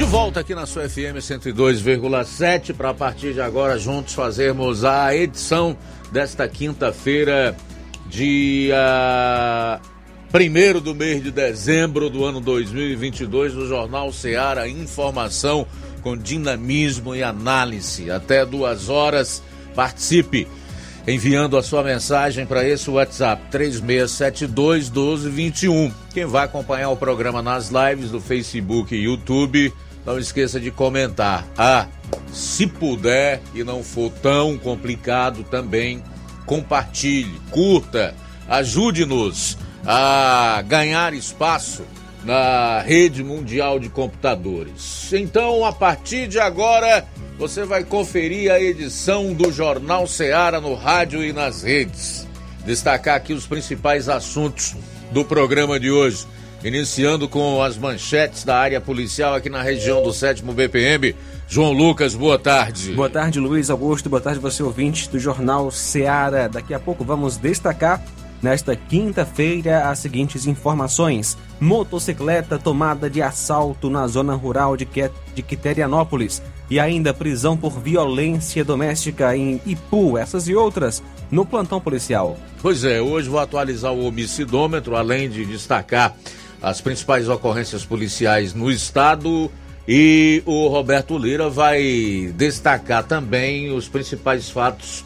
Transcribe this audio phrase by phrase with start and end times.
[0.00, 5.14] De volta aqui na sua FM 102,7 para a partir de agora juntos fazermos a
[5.14, 5.76] edição
[6.10, 7.54] desta quinta-feira,
[8.06, 9.78] dia
[10.32, 15.66] 1 do mês de dezembro do ano 2022, do Jornal Seara Informação
[16.00, 18.10] com dinamismo e análise.
[18.10, 19.42] Até duas horas,
[19.74, 20.48] participe
[21.06, 25.92] enviando a sua mensagem para esse WhatsApp 3672 1221.
[26.14, 29.70] Quem vai acompanhar o programa nas lives do Facebook e YouTube
[30.04, 31.46] não esqueça de comentar.
[31.56, 31.86] Ah,
[32.32, 36.02] se puder e não for tão complicado também,
[36.46, 38.14] compartilhe, curta,
[38.48, 41.84] ajude-nos a ganhar espaço
[42.24, 45.12] na rede mundial de computadores.
[45.12, 47.06] Então, a partir de agora,
[47.38, 52.26] você vai conferir a edição do Jornal Seara no rádio e nas redes.
[52.66, 54.76] Destacar aqui os principais assuntos
[55.10, 56.26] do programa de hoje
[56.64, 61.14] iniciando com as manchetes da área policial aqui na região do 7 BPM.
[61.48, 62.92] João Lucas, boa tarde.
[62.92, 64.08] Boa tarde, Luiz Augusto.
[64.08, 66.48] Boa tarde, você ouvinte do Jornal Seara.
[66.48, 68.02] Daqui a pouco vamos destacar
[68.42, 74.86] nesta quinta-feira as seguintes informações: motocicleta tomada de assalto na zona rural de,
[75.34, 81.80] de Quiterianópolis e ainda prisão por violência doméstica em Ipu, essas e outras no plantão
[81.80, 82.38] policial.
[82.62, 86.14] Pois é, hoje vou atualizar o homicidômetro, além de destacar
[86.62, 89.50] as principais ocorrências policiais no estado
[89.88, 95.04] e o Roberto Lira vai destacar também os principais fatos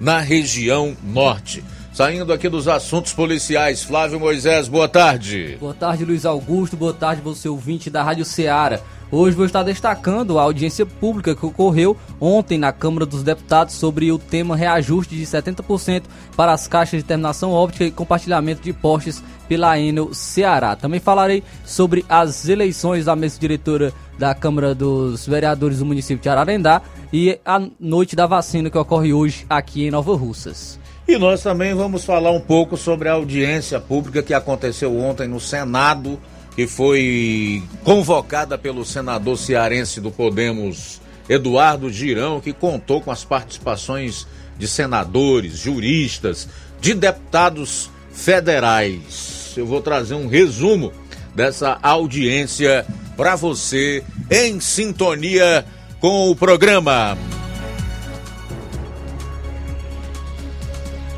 [0.00, 1.62] na região norte.
[1.92, 5.56] Saindo aqui dos assuntos policiais, Flávio Moisés, boa tarde.
[5.60, 8.80] Boa tarde, Luiz Augusto, boa tarde, você ouvinte da Rádio Ceará.
[9.16, 14.10] Hoje vou estar destacando a audiência pública que ocorreu ontem na Câmara dos Deputados sobre
[14.10, 16.02] o tema reajuste de 70%
[16.36, 20.74] para as caixas de terminação óptica e compartilhamento de postes pela Enel Ceará.
[20.74, 26.28] Também falarei sobre as eleições da mesa diretora da Câmara dos Vereadores do município de
[26.28, 26.82] Ararendá
[27.12, 30.76] e a noite da vacina que ocorre hoje aqui em Nova Russas.
[31.06, 35.38] E nós também vamos falar um pouco sobre a audiência pública que aconteceu ontem no
[35.38, 36.18] Senado
[36.54, 44.26] que foi convocada pelo senador cearense do Podemos, Eduardo Girão, que contou com as participações
[44.56, 46.48] de senadores, juristas,
[46.80, 49.52] de deputados federais.
[49.56, 50.92] Eu vou trazer um resumo
[51.34, 52.86] dessa audiência
[53.16, 55.64] para você em sintonia
[56.00, 57.16] com o programa.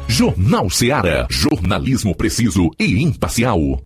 [0.08, 3.85] Jornal Ceará, jornalismo preciso e imparcial.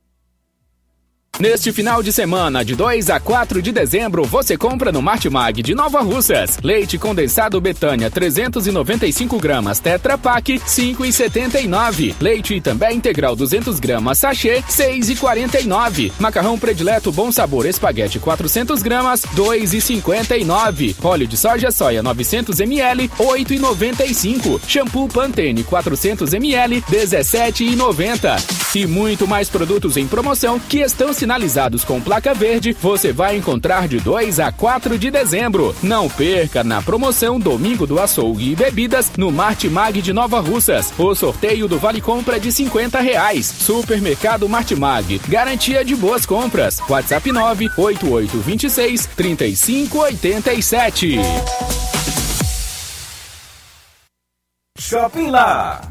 [1.39, 5.73] Neste final de semana, de 2 a 4 de dezembro, você compra no Martimag de
[5.73, 6.59] Nova Russas.
[6.61, 12.13] Leite condensado Betânia 395 gramas Tetra Pak 5,79.
[12.19, 16.11] Leite também integral 200 gramas sachê 6,49.
[16.19, 20.95] Macarrão predileto Bom Sabor Espaguete 400 gramas 2,59.
[21.01, 24.59] Óleo de soja soia 900 ml 8,95.
[24.67, 28.61] Shampoo Pantene 400 ml 17,90.
[28.75, 33.87] E muito mais produtos em promoção que estão sinalizados com placa verde, você vai encontrar
[33.87, 35.75] de 2 a 4 de dezembro.
[35.83, 40.91] Não perca na promoção Domingo do Açougue e Bebidas no Martimag de Nova Russas.
[40.97, 43.45] O sorteio do Vale Compra de 50 reais.
[43.45, 45.21] Supermercado Martimag.
[45.27, 46.79] Garantia de boas compras.
[46.89, 51.19] WhatsApp 98826 3587.
[54.79, 55.90] Shopping Lá.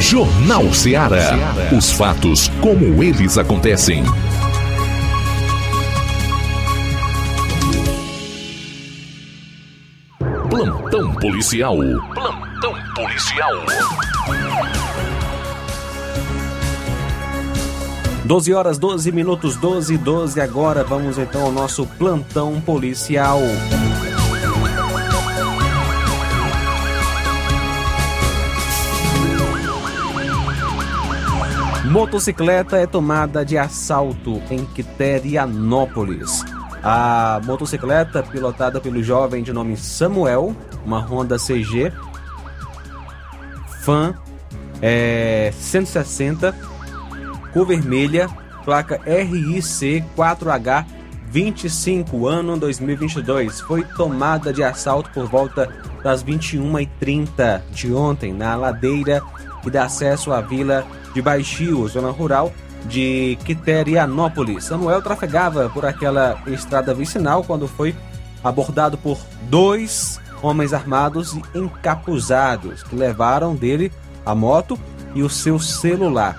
[0.00, 1.36] Jornal Ceará.
[1.76, 4.02] Os fatos como eles acontecem.
[10.48, 11.76] Plantão policial.
[12.14, 13.52] Plantão policial.
[18.24, 23.40] 12 horas 12 minutos 12 12 agora vamos então ao nosso plantão policial.
[31.90, 36.44] Motocicleta é tomada de assalto em Quiterianópolis.
[36.84, 40.54] A motocicleta, pilotada pelo jovem de nome Samuel,
[40.86, 41.92] uma Honda CG,
[43.80, 44.14] Fan
[44.80, 46.54] é, 160,
[47.52, 48.28] cor vermelha,
[48.64, 50.86] placa RIC 4H
[51.26, 55.68] 25, ano 2022, foi tomada de assalto por volta
[56.04, 59.20] das 21h30 de ontem na ladeira
[59.60, 62.52] que dá acesso à vila de Baixio, zona rural
[62.86, 64.64] de Quiterianópolis.
[64.64, 67.94] Samuel trafegava por aquela estrada vicinal quando foi
[68.42, 69.18] abordado por
[69.48, 73.92] dois homens armados e encapuzados que levaram dele
[74.24, 74.78] a moto
[75.14, 76.36] e o seu celular.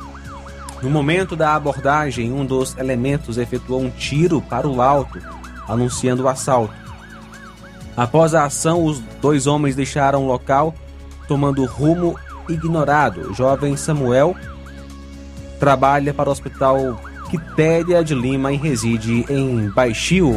[0.81, 5.19] No momento da abordagem, um dos elementos efetuou um tiro para o alto,
[5.67, 6.73] anunciando o assalto.
[7.95, 10.73] Após a ação, os dois homens deixaram o local,
[11.27, 12.17] tomando rumo
[12.49, 13.29] ignorado.
[13.29, 14.35] O jovem Samuel
[15.61, 16.99] trabalha para o Hospital
[17.29, 20.33] Quitéria de Lima e reside em Baixio.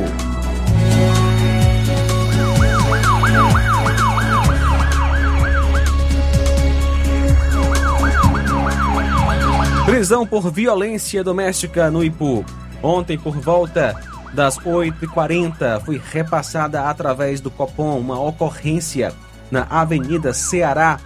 [9.86, 12.44] Prisão por violência doméstica no Ipu.
[12.82, 13.96] Ontem, por volta
[14.34, 19.14] das 8h40, foi repassada através do Copom uma ocorrência
[19.50, 21.00] na Avenida Ceará,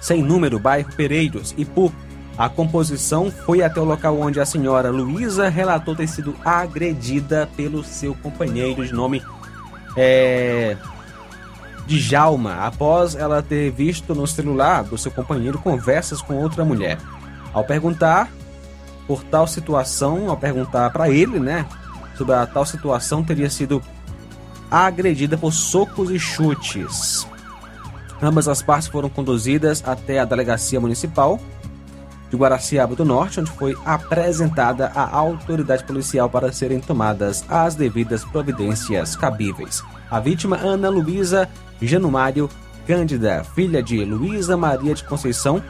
[0.00, 1.92] sem número, bairro Pereiros, Ipu.
[2.38, 7.82] A composição foi até o local onde a senhora Luísa relatou ter sido agredida pelo
[7.82, 9.20] seu companheiro de nome
[9.96, 10.76] é,
[11.88, 16.98] Djalma, após ela ter visto no celular do seu companheiro conversas com outra mulher.
[17.52, 18.30] Ao perguntar
[19.08, 21.66] por tal situação, ao perguntar para ele, né,
[22.16, 23.82] sobre a tal situação, teria sido
[24.70, 27.26] agredida por socos e chutes.
[28.22, 31.40] Ambas as partes foram conduzidas até a delegacia municipal
[32.30, 38.24] de Guaraciaba do Norte, onde foi apresentada à autoridade policial para serem tomadas as devidas
[38.24, 39.82] providências cabíveis.
[40.10, 41.48] A vítima, Ana Luísa
[41.80, 42.48] Janumário
[42.86, 45.62] Cândida, filha de Luísa Maria de Conceição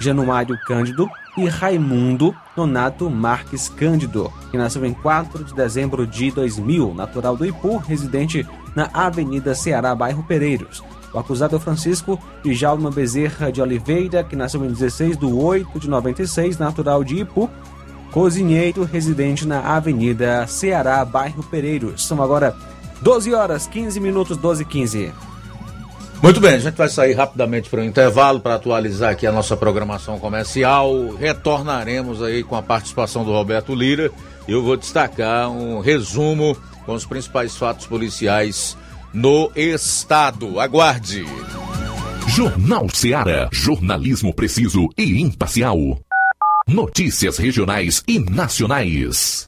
[0.00, 6.94] Januário Cândido e Raimundo Donato Marques Cândido, que nasceu em 4 de dezembro de 2000,
[6.94, 10.82] natural do Ipu, residente na Avenida Ceará, bairro Pereiros.
[11.12, 15.80] O acusado é Francisco de Jalma Bezerra de Oliveira, que nasceu em 16 de 8
[15.80, 17.48] de 96, natural de Ipu,
[18.10, 22.06] cozinheiro residente na Avenida Ceará, bairro Pereiros.
[22.06, 22.54] São agora
[23.00, 25.12] 12 horas 15 minutos, 12 e 15.
[26.20, 29.56] Muito bem, a gente vai sair rapidamente para o intervalo para atualizar aqui a nossa
[29.56, 31.14] programação comercial.
[31.14, 34.10] Retornaremos aí com a participação do Roberto Lira.
[34.48, 38.76] Eu vou destacar um resumo com os principais fatos policiais
[39.12, 40.60] no estado.
[40.60, 41.24] Aguarde.
[42.28, 45.78] Jornal Ceará, jornalismo preciso e imparcial.
[46.66, 49.47] Notícias regionais e nacionais.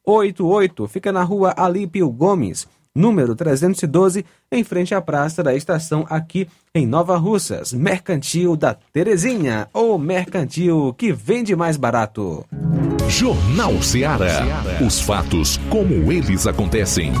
[0.06, 0.88] 88999561288.
[0.88, 6.86] Fica na rua Alípio Gomes, número 312, em frente à praça da estação aqui em
[6.86, 7.72] Nova Russas.
[7.72, 12.44] Mercantil da Terezinha, ou mercantil que vende mais barato.
[13.08, 14.42] Jornal Ceará.
[14.84, 17.12] Os fatos como eles acontecem.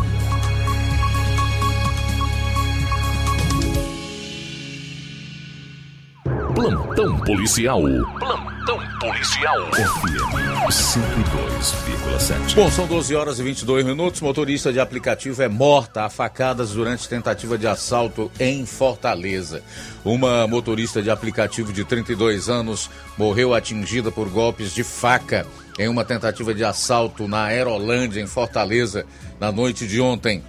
[6.54, 7.80] Plantão policial.
[8.18, 9.70] Plantão policial.
[9.72, 12.54] FM 102,7.
[12.54, 14.20] Bom, são 12 horas e 22 minutos.
[14.20, 19.62] Motorista de aplicativo é morta a facadas durante tentativa de assalto em Fortaleza.
[20.04, 25.46] Uma motorista de aplicativo de 32 anos morreu atingida por golpes de faca
[25.78, 29.06] em uma tentativa de assalto na Aerolândia, em Fortaleza,
[29.40, 30.42] na noite de ontem.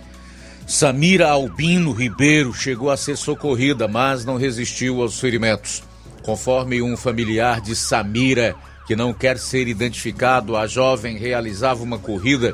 [0.68, 5.82] Samira Albino Ribeiro chegou a ser socorrida, mas não resistiu aos ferimentos.
[6.24, 8.56] Conforme um familiar de Samira,
[8.88, 12.54] que não quer ser identificado, a jovem realizava uma corrida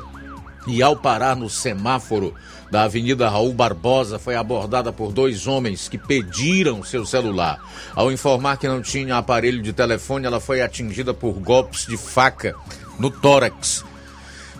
[0.66, 2.34] e, ao parar no semáforo
[2.70, 7.60] da Avenida Raul Barbosa, foi abordada por dois homens que pediram seu celular.
[7.94, 12.54] Ao informar que não tinha aparelho de telefone, ela foi atingida por golpes de faca
[12.98, 13.84] no tórax.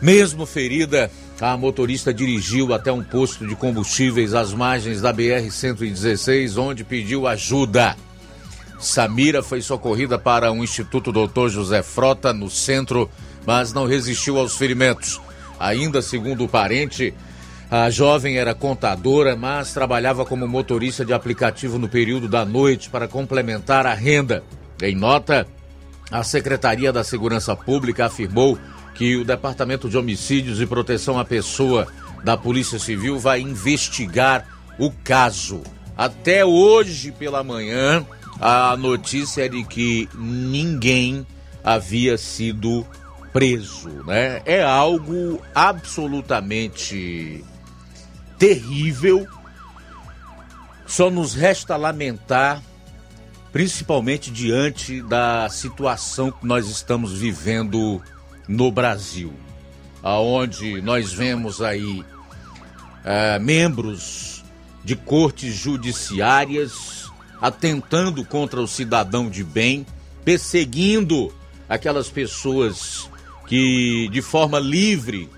[0.01, 6.85] Mesmo ferida, a motorista dirigiu até um posto de combustíveis às margens da BR-116, onde
[6.85, 7.97] pediu ajuda.
[8.81, 11.49] Samira foi socorrida para o Instituto Dr.
[11.49, 13.11] José Frota, no centro,
[13.47, 15.21] mas não resistiu aos ferimentos.
[15.59, 17.13] Ainda segundo o parente,
[17.71, 23.07] a jovem era contadora, mas trabalhava como motorista de aplicativo no período da noite para
[23.07, 24.43] complementar a renda.
[24.83, 25.47] Em nota,
[26.11, 28.59] a Secretaria da Segurança Pública afirmou
[28.95, 31.87] que o Departamento de Homicídios e Proteção à Pessoa
[32.25, 34.47] da Polícia Civil vai investigar
[34.79, 35.63] o caso.
[35.97, 38.05] Até hoje pela manhã,
[38.41, 41.27] a notícia é de que ninguém
[41.63, 42.87] havia sido
[43.33, 44.41] preso, né?
[44.47, 47.45] É algo absolutamente
[48.39, 49.29] terrível.
[50.87, 52.63] Só nos resta lamentar,
[53.53, 58.03] principalmente diante da situação que nós estamos vivendo
[58.49, 59.33] no Brasil,
[60.03, 62.03] aonde nós vemos aí
[63.05, 64.43] é, membros
[64.83, 67.00] de cortes judiciárias
[67.41, 69.87] atentando contra o cidadão de bem,
[70.25, 71.33] perseguindo
[71.69, 73.09] aquelas pessoas
[73.47, 75.29] que, de forma livre,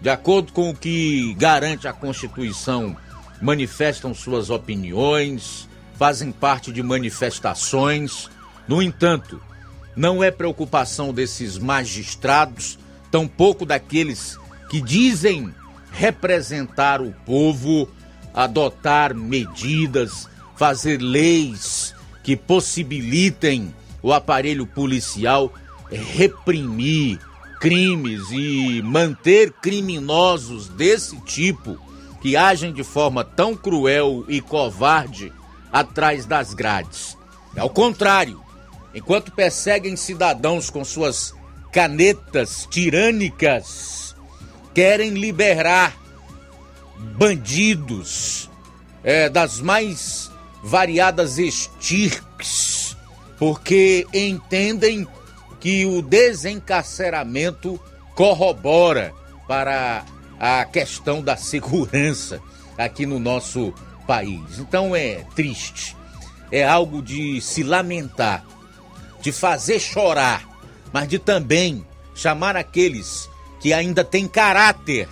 [0.00, 2.96] de acordo com o que garante a Constituição,
[3.42, 8.30] manifestam suas opiniões, fazem parte de manifestações.
[8.68, 9.40] No entanto,
[9.96, 12.78] não é preocupação desses magistrados,
[13.10, 14.38] tampouco daqueles
[14.70, 15.52] que dizem
[15.90, 17.88] representar o povo,
[18.32, 20.28] adotar medidas,
[20.58, 21.94] fazer leis
[22.24, 25.52] que possibilitem o aparelho policial
[25.90, 27.18] reprimir
[27.60, 31.78] crimes e manter criminosos desse tipo
[32.20, 35.32] que agem de forma tão cruel e covarde
[35.72, 37.16] atrás das grades.
[37.56, 38.42] Ao contrário,
[38.92, 41.32] enquanto perseguem cidadãos com suas
[41.72, 44.16] canetas tirânicas,
[44.74, 45.96] querem liberar
[47.16, 48.50] bandidos
[49.04, 50.30] é, das mais
[50.68, 52.94] variadas estirpes,
[53.38, 55.08] porque entendem
[55.58, 57.80] que o desencarceramento
[58.14, 59.14] corrobora
[59.48, 60.04] para
[60.38, 62.38] a questão da segurança
[62.76, 63.72] aqui no nosso
[64.06, 64.58] país.
[64.58, 65.96] Então é triste,
[66.52, 68.44] é algo de se lamentar,
[69.22, 70.46] de fazer chorar,
[70.92, 71.82] mas de também
[72.14, 73.26] chamar aqueles
[73.58, 75.08] que ainda têm caráter,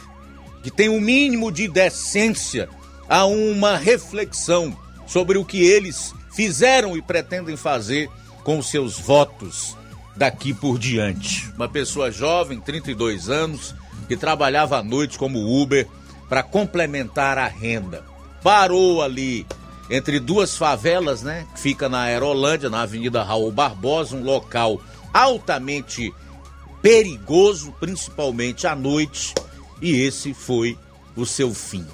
[0.63, 2.69] que têm o um mínimo de decência,
[3.09, 8.11] a uma reflexão sobre o que eles fizeram e pretendem fazer
[8.43, 9.77] com seus votos
[10.17, 11.51] daqui por diante.
[11.57, 13.75] Uma pessoa jovem, 32 anos,
[14.09, 15.87] que trabalhava à noite como Uber
[16.29, 18.05] para complementar a renda.
[18.43, 19.47] Parou ali
[19.91, 21.47] entre duas favelas, né?
[21.55, 24.81] Que fica na Aerolândia, na Avenida Raul Barbosa, um local
[25.13, 26.13] altamente
[26.83, 29.35] perigoso, principalmente à noite,
[29.81, 30.79] e esse foi
[31.17, 31.87] o seu fim.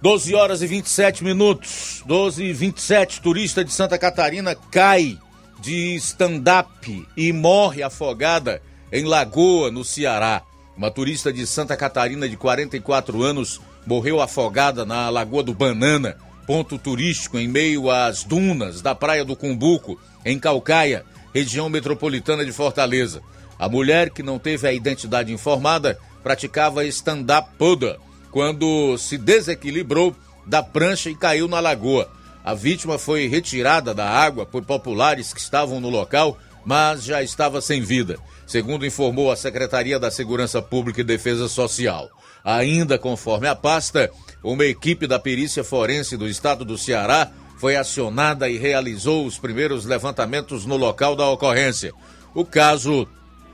[0.00, 2.02] 12 horas e 27 minutos.
[2.06, 3.20] 12 e 27.
[3.20, 5.18] Turista de Santa Catarina cai
[5.60, 10.42] de stand-up e morre afogada em Lagoa, no Ceará.
[10.76, 16.78] Uma turista de Santa Catarina de 44 anos morreu afogada na Lagoa do Banana, ponto
[16.78, 23.20] turístico em meio às dunas da Praia do Cumbuco, em Calcaia, região metropolitana de Fortaleza.
[23.58, 27.98] A mulher, que não teve a identidade informada, praticava stand-up paddle
[28.30, 30.14] quando se desequilibrou
[30.46, 32.10] da prancha e caiu na lagoa.
[32.44, 37.60] A vítima foi retirada da água por populares que estavam no local, mas já estava
[37.60, 42.08] sem vida, segundo informou a Secretaria da Segurança Pública e Defesa Social.
[42.44, 44.10] Ainda conforme a pasta,
[44.42, 49.84] uma equipe da perícia forense do estado do Ceará foi acionada e realizou os primeiros
[49.84, 51.92] levantamentos no local da ocorrência.
[52.34, 53.06] O caso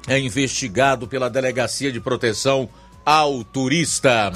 [0.06, 2.68] é investigado pela Delegacia de Proteção
[3.04, 4.32] ao Turista.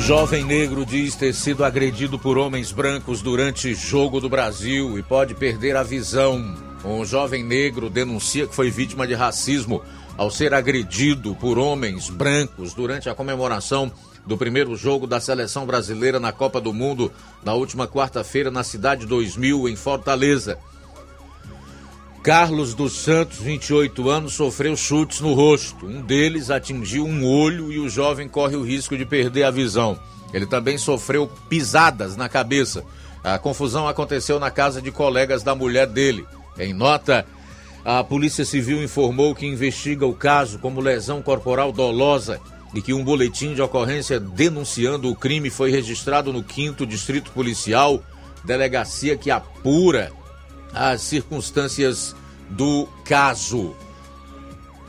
[0.00, 5.34] Jovem negro diz ter sido agredido por homens brancos durante jogo do Brasil e pode
[5.34, 6.54] perder a visão.
[6.84, 9.80] Um jovem negro denuncia que foi vítima de racismo
[10.18, 13.90] ao ser agredido por homens brancos durante a comemoração
[14.26, 17.12] do primeiro jogo da seleção brasileira na Copa do Mundo
[17.44, 20.58] na última quarta-feira na cidade 2000 em Fortaleza.
[22.22, 25.86] Carlos dos Santos, 28 anos, sofreu chutes no rosto.
[25.86, 29.98] Um deles atingiu um olho e o jovem corre o risco de perder a visão.
[30.32, 32.82] Ele também sofreu pisadas na cabeça.
[33.22, 36.26] A confusão aconteceu na casa de colegas da mulher dele.
[36.58, 37.26] Em nota,
[37.84, 42.40] a Polícia Civil informou que investiga o caso como lesão corporal dolosa
[42.74, 48.02] e que um boletim de ocorrência denunciando o crime foi registrado no 5 Distrito Policial,
[48.44, 50.12] delegacia que apura
[50.72, 52.16] as circunstâncias
[52.50, 53.74] do caso.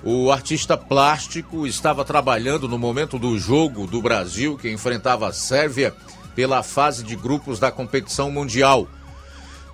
[0.04, 5.96] O artista plástico estava trabalhando no momento do jogo do Brasil, que enfrentava a Sérvia,
[6.36, 8.88] pela fase de grupos da competição mundial.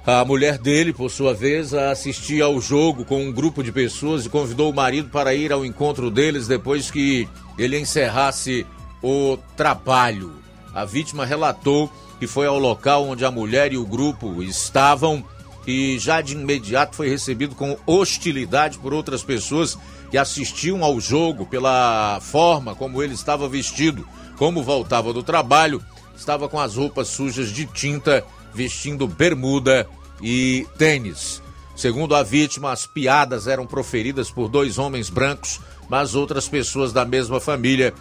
[0.05, 4.29] A mulher dele, por sua vez, assistia ao jogo com um grupo de pessoas e
[4.29, 8.65] convidou o marido para ir ao encontro deles depois que ele encerrasse
[9.03, 10.33] o trabalho.
[10.73, 15.23] A vítima relatou que foi ao local onde a mulher e o grupo estavam
[15.67, 19.77] e já de imediato foi recebido com hostilidade por outras pessoas
[20.09, 24.07] que assistiam ao jogo pela forma como ele estava vestido.
[24.35, 25.83] Como voltava do trabalho,
[26.15, 29.87] estava com as roupas sujas de tinta, vestindo bermuda
[30.21, 31.41] e tênis.
[31.75, 35.59] Segundo a vítima, as piadas eram proferidas por dois homens brancos,
[35.89, 37.93] mas outras pessoas da mesma família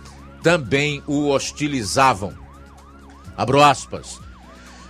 [0.43, 2.35] também o hostilizavam.
[3.37, 4.21] Abro aspas.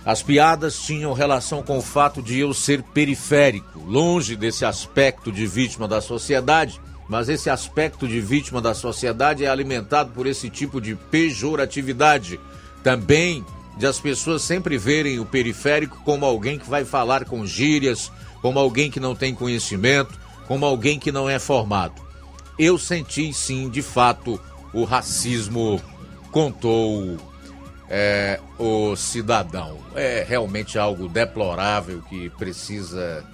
[0.03, 5.45] As piadas tinham relação com o fato de eu ser periférico, longe desse aspecto de
[5.45, 10.81] vítima da sociedade, mas esse aspecto de vítima da sociedade é alimentado por esse tipo
[10.81, 12.39] de pejoratividade.
[12.83, 13.45] Também
[13.77, 18.59] de as pessoas sempre verem o periférico como alguém que vai falar com gírias, como
[18.59, 22.01] alguém que não tem conhecimento, como alguém que não é formado.
[22.59, 24.39] Eu senti sim, de fato,
[24.73, 25.81] o racismo,
[26.31, 27.17] contou
[27.89, 29.77] é, o cidadão.
[29.95, 33.25] É realmente algo deplorável que precisa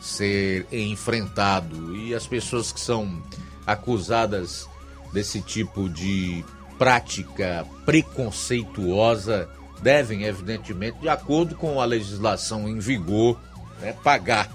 [0.00, 1.96] ser enfrentado.
[1.96, 3.22] E as pessoas que são
[3.66, 4.68] acusadas
[5.12, 6.44] desse tipo de
[6.78, 9.48] prática preconceituosa
[9.82, 13.38] devem, evidentemente, de acordo com a legislação em vigor,
[13.80, 14.48] né, pagar.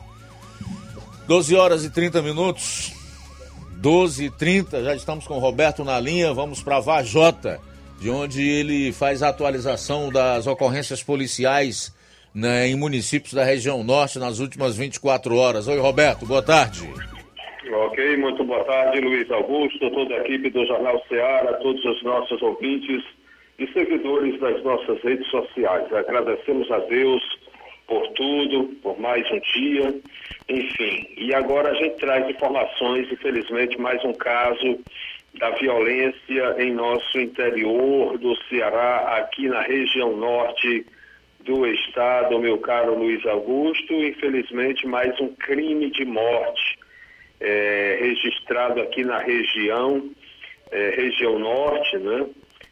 [1.27, 2.93] 12 horas e 30 minutos.
[3.77, 6.33] 12 e 30, já estamos com o Roberto na linha.
[6.33, 7.59] Vamos para Vajota
[7.99, 11.95] de onde ele faz a atualização das ocorrências policiais
[12.33, 15.67] né, em municípios da região norte nas últimas 24 horas.
[15.67, 16.89] Oi, Roberto, boa tarde.
[17.71, 22.41] Ok, muito boa tarde, Luiz Augusto, toda a equipe do Jornal Ceará, todos os nossos
[22.41, 23.03] ouvintes
[23.59, 25.91] e seguidores das nossas redes sociais.
[25.93, 27.21] Agradecemos a Deus
[27.87, 29.93] por tudo, por mais um dia,
[30.47, 31.07] enfim.
[31.17, 34.79] E agora a gente traz informações, infelizmente, mais um caso
[35.37, 40.85] da violência em nosso interior do Ceará, aqui na região norte
[41.41, 43.93] do estado, meu caro Luiz Augusto.
[43.93, 46.79] Infelizmente, mais um crime de morte
[47.39, 50.09] é, registrado aqui na região,
[50.71, 52.25] é, região norte, né?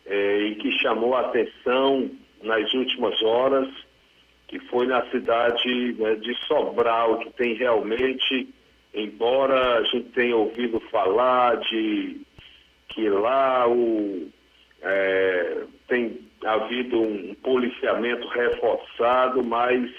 [0.09, 2.09] É, e que chamou a atenção
[2.41, 3.69] nas últimas horas,
[4.47, 8.49] que foi na cidade né, de Sobral, que tem realmente,
[8.93, 12.21] embora a gente tenha ouvido falar de
[12.87, 14.27] que lá o,
[14.81, 19.91] é, tem havido um policiamento reforçado, mas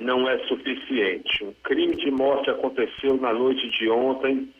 [0.00, 1.44] não é suficiente.
[1.44, 4.52] Um crime de morte aconteceu na noite de ontem,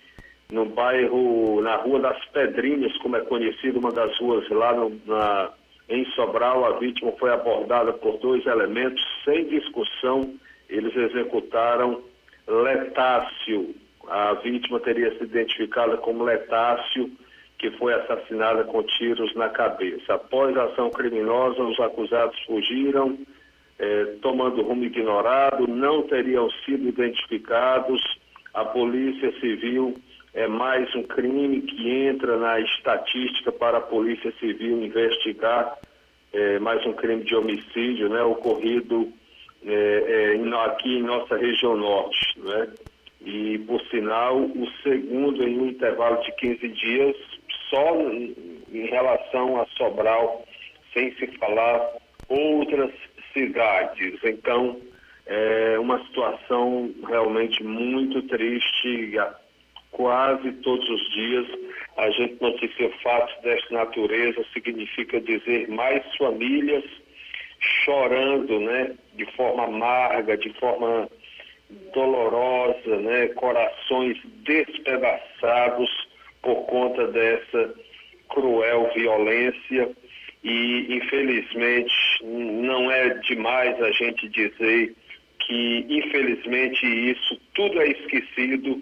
[0.51, 5.51] no bairro, na Rua das Pedrinhas, como é conhecido, uma das ruas lá no, na,
[5.89, 6.65] em Sobral.
[6.65, 10.35] A vítima foi abordada por dois elementos sem discussão.
[10.69, 12.03] Eles executaram
[12.47, 13.75] Letácio.
[14.09, 17.11] A vítima teria sido identificada como Letácio,
[17.59, 20.15] que foi assassinada com tiros na cabeça.
[20.15, 23.19] Após a ação criminosa, os acusados fugiram,
[23.79, 28.01] eh, tomando rumo ignorado, não teriam sido identificados.
[28.55, 29.95] A Polícia Civil
[30.35, 35.77] é mais um crime que entra na estatística para a Polícia Civil investigar,
[36.33, 39.13] é, mais um crime de homicídio, né, ocorrido
[39.65, 42.69] é, é, aqui em nossa região norte, né?
[43.21, 47.17] E, por sinal, o segundo em um intervalo de 15 dias,
[47.69, 50.45] só em, relação a Sobral,
[50.93, 51.97] sem se falar
[52.29, 52.93] outras
[53.33, 54.21] cidades.
[54.23, 54.81] Então,
[55.27, 59.19] é uma situação realmente muito triste
[59.99, 61.47] quase todos os dias
[61.97, 66.85] a gente noticia fatos desta natureza, significa dizer mais famílias
[67.59, 71.11] chorando, né, de forma amarga, de forma
[71.93, 75.91] dolorosa, né, corações despedaçados
[76.43, 77.75] por conta dessa
[78.29, 79.91] cruel violência.
[80.45, 84.95] E infelizmente não é demais a gente dizer
[85.41, 88.81] que infelizmente isso tudo é esquecido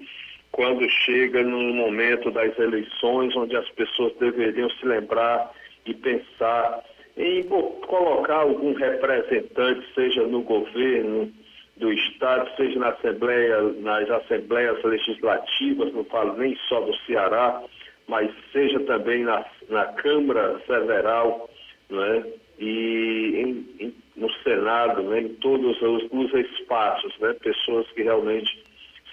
[0.56, 5.52] quando chega no momento das eleições, onde as pessoas deveriam se lembrar
[5.84, 6.82] e pensar
[7.14, 11.30] em colocar algum representante, seja no governo
[11.76, 17.62] do Estado, seja na Assembleia, nas Assembleias Legislativas, não falo nem só do Ceará,
[18.08, 21.50] mas seja também na, na Câmara Federal,
[21.90, 22.24] né?
[22.58, 25.20] e em, em, no Senado, né?
[25.20, 27.34] em todos os, os espaços, né?
[27.42, 28.65] pessoas que realmente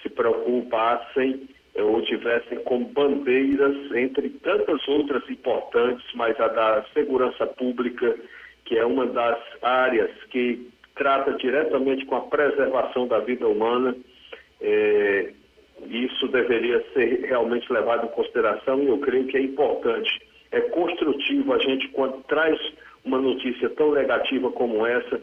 [0.04, 7.46] se preocupassem eh, ou tivessem como bandeiras, entre tantas outras importantes, mas a da segurança
[7.46, 8.14] pública,
[8.64, 13.96] que é uma das áreas que trata diretamente com a preservação da vida humana.
[14.60, 15.32] É,
[15.88, 20.10] isso deveria ser realmente levado em consideração e eu creio que é importante.
[20.52, 22.58] É construtivo a gente, quando traz
[23.04, 25.20] uma notícia tão negativa como essa,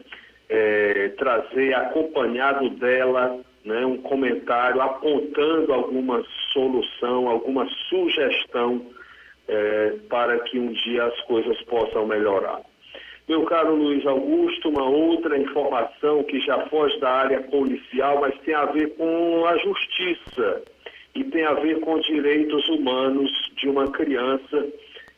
[0.48, 8.84] é, trazer acompanhado dela né, um comentário apontando alguma solução, alguma sugestão
[9.48, 12.60] é, para que um dia as coisas possam melhorar.
[13.28, 18.54] Meu caro Luiz Augusto, uma outra informação que já foge da área policial, mas tem
[18.54, 20.62] a ver com a justiça
[21.14, 24.66] e tem a ver com direitos humanos de uma criança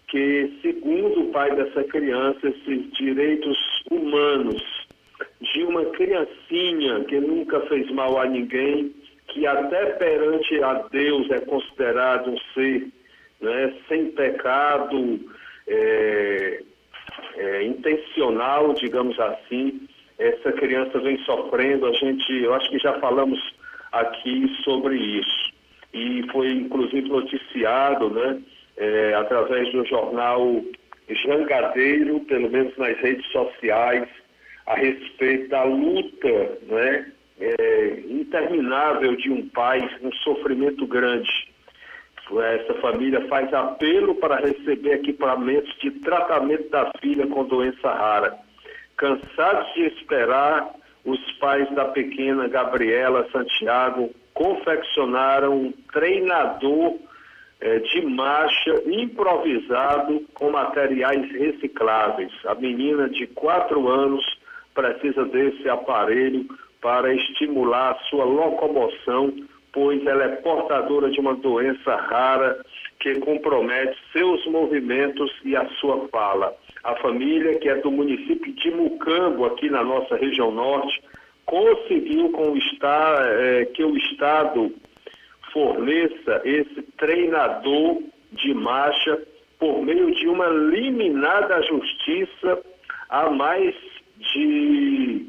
[0.08, 3.58] que, segundo o pai dessa criança, esses direitos
[3.90, 4.62] humanos
[5.52, 8.94] de uma criancinha que nunca fez mal a ninguém,
[9.28, 12.88] que até perante a Deus é considerado um ser
[13.40, 15.20] né, sem pecado,
[15.66, 16.62] é,
[17.36, 19.86] é, intencional, digamos assim.
[20.18, 23.40] Essa criança vem sofrendo, a gente, eu acho que já falamos
[23.92, 25.52] aqui sobre isso.
[25.92, 28.40] E foi inclusive noticiado, né,
[28.76, 30.62] é, através do jornal
[31.08, 34.08] Jangadeiro, pelo menos nas redes sociais,
[34.66, 41.52] a respeito da luta né, é, interminável de um pai, um sofrimento grande.
[42.42, 48.38] Essa família faz apelo para receber equipamentos de tratamento da filha com doença rara.
[48.96, 50.70] Cansados de esperar,
[51.04, 56.96] os pais da pequena Gabriela Santiago confeccionaram um treinador
[57.60, 62.32] é, de marcha improvisado com materiais recicláveis.
[62.46, 64.24] A menina de quatro anos
[64.74, 66.46] precisa desse aparelho
[66.80, 69.32] para estimular a sua locomoção,
[69.72, 72.64] pois ela é portadora de uma doença rara
[73.00, 76.54] que compromete seus movimentos e a sua fala.
[76.82, 81.02] A família, que é do município de Mucambo, aqui na nossa região norte,
[81.46, 82.32] conseguiu
[83.40, 84.72] é, que o Estado
[85.52, 89.22] forneça esse treinador de marcha
[89.58, 92.60] por meio de uma liminar da justiça
[93.08, 93.74] há mais
[94.32, 95.26] de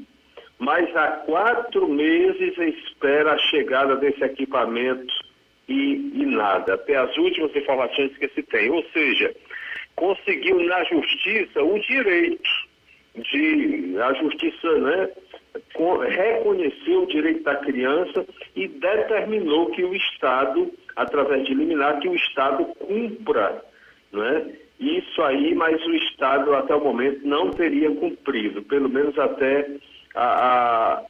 [0.60, 5.14] mais há quatro meses espera a chegada desse equipamento
[5.68, 8.70] e, e nada, até as últimas informações que se tem.
[8.70, 9.36] Ou seja,
[9.96, 12.50] conseguiu na justiça o direito
[13.16, 15.10] de a justiça né,
[16.10, 22.16] reconheceu o direito da criança e determinou que o Estado, através de liminar, que o
[22.16, 23.64] Estado cumpra
[24.12, 29.68] né, isso aí, mas o Estado até o momento não teria cumprido, pelo menos até
[30.14, 31.02] a,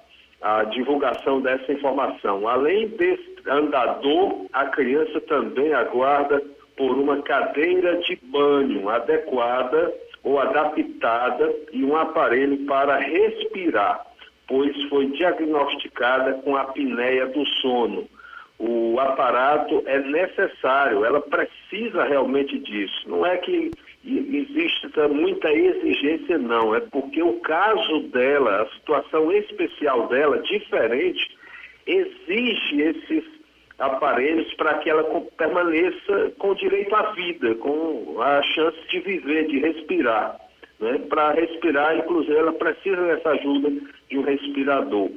[0.42, 2.48] a, a divulgação dessa informação.
[2.48, 6.42] Além desse andador, a criança também aguarda
[6.78, 9.94] por uma cadeira de banho adequada,
[10.26, 14.04] ou adaptada e um aparelho para respirar,
[14.48, 18.08] pois foi diagnosticada com apneia do sono.
[18.58, 23.10] O aparato é necessário, ela precisa realmente disso.
[23.10, 23.72] Não é que
[24.06, 26.74] existe muita exigência, não.
[26.74, 31.38] É porque o caso dela, a situação especial dela, diferente,
[31.86, 33.24] exige esses
[33.78, 35.04] aparelhos para que ela
[35.38, 40.40] permaneça com direito à vida, com a chance de viver, de respirar.
[40.80, 40.98] Né?
[41.10, 43.70] Para respirar, inclusive, ela precisa dessa ajuda
[44.10, 45.10] de um respirador.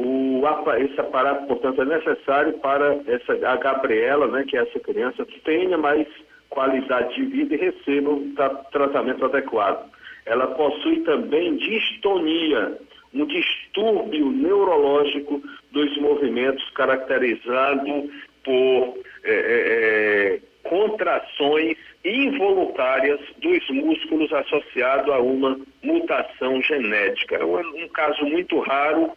[0.00, 0.40] O,
[0.78, 5.76] esse aparato, portanto, é necessário para essa, a Gabriela, né, que é essa criança, tenha
[5.76, 6.06] mais
[6.48, 9.90] qualidade de vida e receba um tra tratamento adequado.
[10.24, 12.78] Ela possui também distonia,
[13.12, 18.08] um distúrbio neurológico dos movimentos caracterizado
[18.44, 27.36] por é, é, é contrações involuntárias dos músculos associado a uma mutação genética.
[27.36, 29.10] É um, um caso muito raro.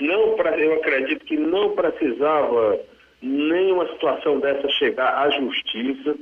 [0.00, 2.78] Não pra, eu acredito que não precisava
[3.22, 6.16] nenhuma situação dessa chegar à justiça.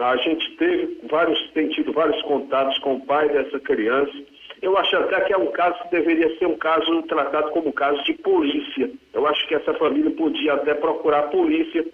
[0.00, 4.12] A gente teve vários, tem tido vários contatos com o pai dessa criança.
[4.60, 8.02] Eu acho até que é um caso que deveria ser um caso tratado como caso
[8.04, 8.90] de polícia.
[9.14, 11.84] Eu acho que essa família podia até procurar a polícia,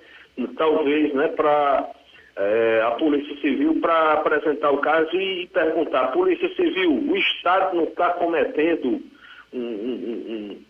[0.56, 1.90] talvez, né, para
[2.36, 7.84] é, a Polícia Civil para apresentar o caso e perguntar, Polícia Civil, o Estado não
[7.84, 9.00] está cometendo
[9.52, 10.62] um, um, um,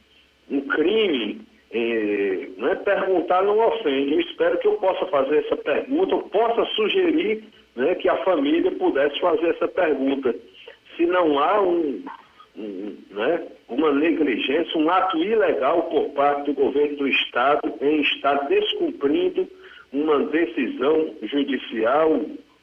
[0.50, 1.40] um crime?
[1.70, 4.12] É, não é perguntar não ofende.
[4.12, 7.42] Eu espero que eu possa fazer essa pergunta, eu possa sugerir
[7.74, 10.34] né, que a família pudesse fazer essa pergunta.
[10.96, 12.04] Se não há um,
[12.56, 18.34] um, né, uma negligência, um ato ilegal por parte do governo do Estado em estar
[18.46, 19.48] descumprindo
[19.92, 22.20] uma decisão judicial,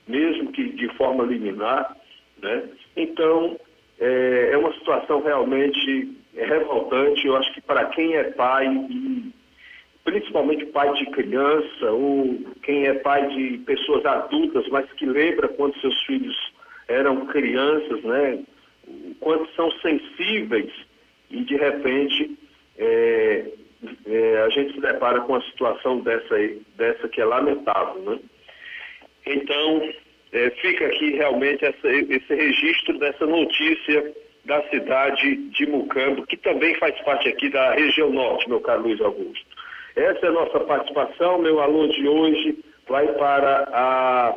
[0.08, 1.96] mesmo que de forma liminar,
[2.41, 2.63] né?
[2.96, 3.58] Então,
[4.00, 7.26] é, é uma situação realmente revoltante.
[7.26, 9.34] Eu acho que para quem é pai, e
[10.04, 15.80] principalmente pai de criança, ou quem é pai de pessoas adultas, mas que lembra quando
[15.80, 16.36] seus filhos
[16.88, 18.44] eram crianças, né?
[19.20, 20.72] Quanto são sensíveis
[21.30, 22.38] e de repente
[22.78, 23.46] é,
[24.06, 26.36] é, a gente se depara com uma situação dessa,
[26.76, 28.02] dessa que é lamentável.
[28.02, 28.20] Né?
[29.26, 29.89] Então,
[30.32, 34.13] é, fica aqui realmente essa, esse registro dessa notícia
[34.46, 39.00] da cidade de Mucambo, que também faz parte aqui da região norte, meu caro Luiz
[39.02, 39.46] Augusto.
[39.96, 41.40] Essa é a nossa participação.
[41.40, 44.36] Meu alô de hoje vai para a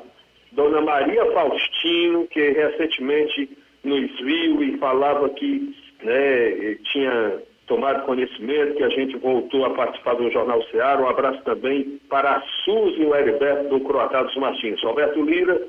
[0.53, 3.49] dona Maria Faustino, que recentemente
[3.83, 10.15] nos viu e falava que né, tinha tomado conhecimento, que a gente voltou a participar
[10.15, 11.01] do Jornal Ceará.
[11.01, 14.83] Um abraço também para a Suzy e o Heriberto do Croatados Martins.
[14.83, 15.61] Roberto Lira,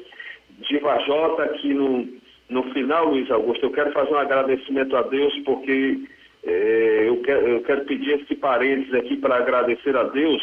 [0.59, 2.07] de Vajota, aqui no,
[2.49, 5.99] no final, Luiz Augusto, eu quero fazer um agradecimento a Deus, porque
[6.43, 10.41] é, eu, quero, eu quero pedir esse parênteses aqui para agradecer a Deus,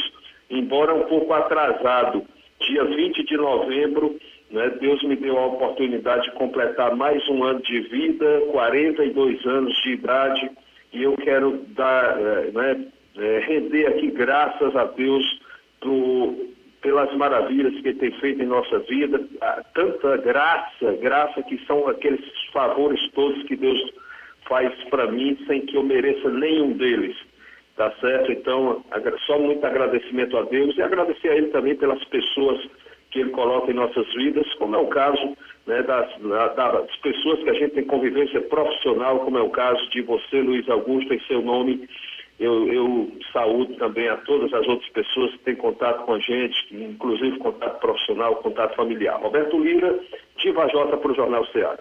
[0.50, 2.24] embora um pouco atrasado.
[2.60, 4.16] Dia 20 de novembro,
[4.50, 9.74] né, Deus me deu a oportunidade de completar mais um ano de vida, 42 anos
[9.82, 10.50] de idade
[10.92, 12.86] e eu quero dar, é, né,
[13.16, 15.24] é, render aqui graças a Deus
[15.80, 16.48] pro,
[16.82, 19.20] pelas maravilhas que Ele tem feito em nossa vida,
[19.72, 22.20] tanta graça, graça que são aqueles
[22.52, 23.80] favores todos que Deus
[24.48, 27.16] faz para mim sem que eu mereça nenhum deles.
[27.76, 28.30] Tá certo?
[28.30, 28.84] Então,
[29.26, 32.60] só muito agradecimento a Deus e agradecer a Ele também pelas pessoas
[33.10, 36.08] que Ele coloca em nossas vidas, como é o caso né, das,
[36.54, 40.68] das, pessoas que a gente tem convivência profissional, como é o caso de você, Luiz
[40.68, 41.88] Augusto, em seu nome.
[42.38, 46.56] Eu, eu saúdo também a todas as outras pessoas que têm contato com a gente,
[46.72, 49.20] inclusive contato profissional, contato familiar.
[49.20, 49.98] Roberto Lira,
[50.38, 51.78] de Vajota para o Jornal Ceará.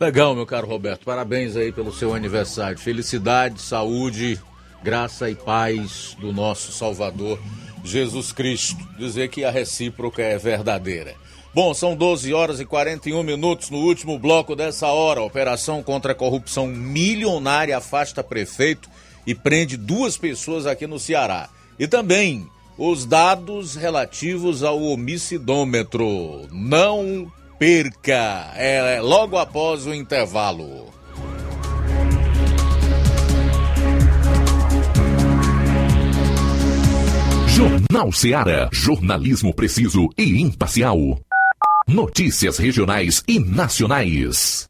[0.00, 1.04] Legal, meu caro Roberto.
[1.04, 2.78] Parabéns aí pelo seu aniversário.
[2.78, 4.38] Felicidade, saúde,
[4.82, 7.38] graça e paz do nosso Salvador
[7.84, 8.82] Jesus Cristo.
[8.96, 11.14] Dizer que a recíproca é verdadeira.
[11.52, 15.20] Bom, são 12 horas e 41 minutos no último bloco dessa hora.
[15.20, 18.88] Operação contra a corrupção milionária afasta prefeito
[19.26, 21.48] e prende duas pessoas aqui no Ceará.
[21.78, 22.46] E também
[22.78, 26.48] os dados relativos ao homicidômetro.
[26.50, 28.52] Não perca!
[28.56, 30.90] É logo após o intervalo.
[37.48, 38.70] Jornal Ceará.
[38.72, 41.20] Jornalismo preciso e imparcial.
[41.86, 44.69] Notícias regionais e nacionais.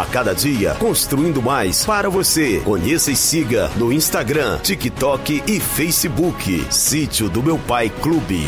[0.00, 2.58] A cada dia, construindo mais para você.
[2.60, 6.64] Conheça e siga no Instagram, TikTok e Facebook.
[6.72, 8.40] Sítio do Meu Pai Clube.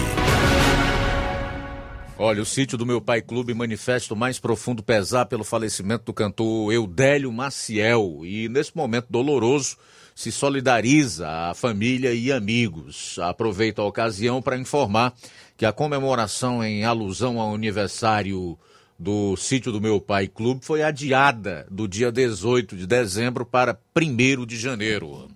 [2.16, 6.14] Olha, o sítio do meu pai clube manifesta o mais profundo pesar pelo falecimento do
[6.14, 9.76] cantor Eudélio Maciel e nesse momento doloroso
[10.14, 13.18] se solidariza a família e amigos.
[13.18, 15.12] Aproveita a ocasião para informar
[15.56, 18.56] que a comemoração em alusão ao aniversário
[19.02, 24.46] do sítio do meu pai clube foi adiada do dia 18 de dezembro para 1
[24.46, 25.28] de janeiro.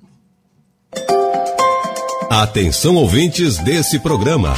[2.30, 4.54] Atenção ouvintes desse programa.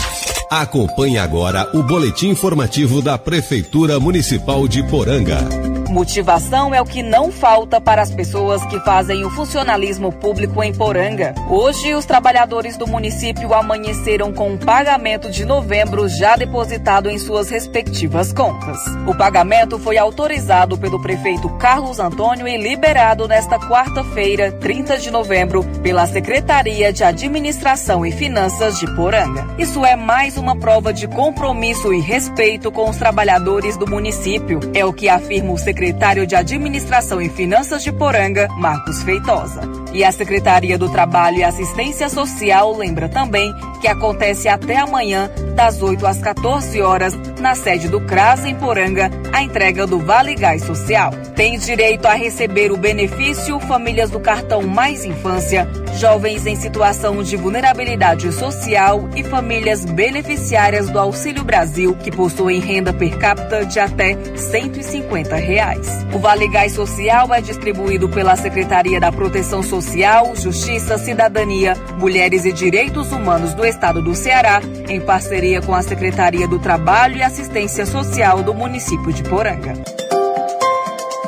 [0.50, 5.77] Acompanhe agora o boletim informativo da Prefeitura Municipal de Poranga.
[5.88, 10.72] Motivação é o que não falta para as pessoas que fazem o funcionalismo público em
[10.72, 11.34] Poranga.
[11.48, 17.48] Hoje, os trabalhadores do município amanheceram com o pagamento de novembro já depositado em suas
[17.48, 18.78] respectivas contas.
[19.06, 25.64] O pagamento foi autorizado pelo prefeito Carlos Antônio e liberado nesta quarta-feira, 30 de novembro,
[25.82, 29.46] pela Secretaria de Administração e Finanças de Poranga.
[29.58, 34.60] Isso é mais uma prova de compromisso e respeito com os trabalhadores do município.
[34.74, 39.60] É o que afirma o secretário secretário de Administração e Finanças de Poranga, Marcos Feitosa.
[39.92, 45.80] E a Secretaria do Trabalho e Assistência Social lembra também que acontece até amanhã, das
[45.80, 50.62] 8 às 14 horas, na sede do CRAS em Poranga, a entrega do Vale Gás
[50.62, 51.12] Social.
[51.34, 57.36] Tem direito a receber o benefício famílias do cartão Mais Infância, jovens em situação de
[57.36, 64.16] vulnerabilidade social e famílias beneficiárias do Auxílio Brasil que possuem renda per capita de até
[64.36, 65.88] 150 reais.
[66.12, 72.52] O Vale Gás Social é distribuído pela Secretaria da Proteção Social, Justiça, Cidadania, Mulheres e
[72.52, 77.84] Direitos Humanos do Estado do Ceará, em parceria com a Secretaria do Trabalho e Assistência
[77.84, 79.74] Social do município de Poranga.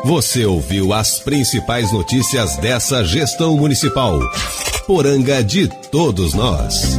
[0.03, 4.19] Você ouviu as principais notícias dessa gestão municipal.
[4.87, 6.99] Poranga de todos nós.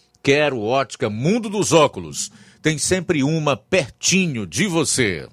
[0.23, 2.31] Quero Ótica Mundo dos Óculos.
[2.61, 5.27] Tem sempre uma pertinho de você.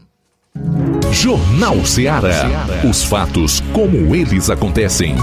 [1.12, 2.46] Jornal Ceará.
[2.88, 5.14] Os fatos como eles acontecem.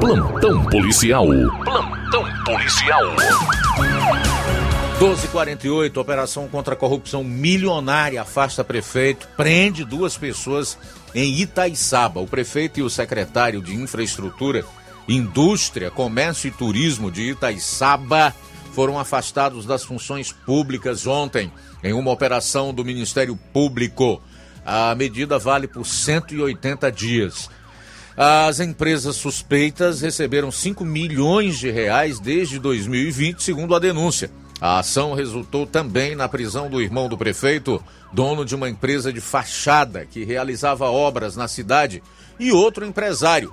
[0.00, 1.26] Plantão policial.
[1.64, 3.14] Plantão policial.
[5.04, 10.78] 1248, operação contra a corrupção milionária afasta prefeito, prende duas pessoas
[11.14, 12.20] em Itaiçaba.
[12.20, 14.64] O prefeito e o secretário de Infraestrutura,
[15.06, 18.34] Indústria, Comércio e Turismo de Itaiçaba
[18.72, 21.52] foram afastados das funções públicas ontem
[21.82, 24.22] em uma operação do Ministério Público.
[24.64, 27.50] A medida vale por 180 dias.
[28.16, 34.30] As empresas suspeitas receberam 5 milhões de reais desde 2020, segundo a denúncia.
[34.64, 39.20] A ação resultou também na prisão do irmão do prefeito, dono de uma empresa de
[39.20, 42.02] fachada que realizava obras na cidade,
[42.40, 43.52] e outro empresário,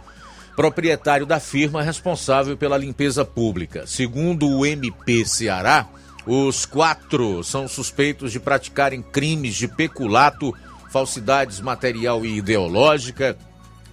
[0.55, 3.85] proprietário da firma responsável pela limpeza pública.
[3.85, 5.85] Segundo o MP Ceará,
[6.25, 10.55] os quatro são suspeitos de praticarem crimes de peculato,
[10.93, 13.37] falsidades material e ideológica,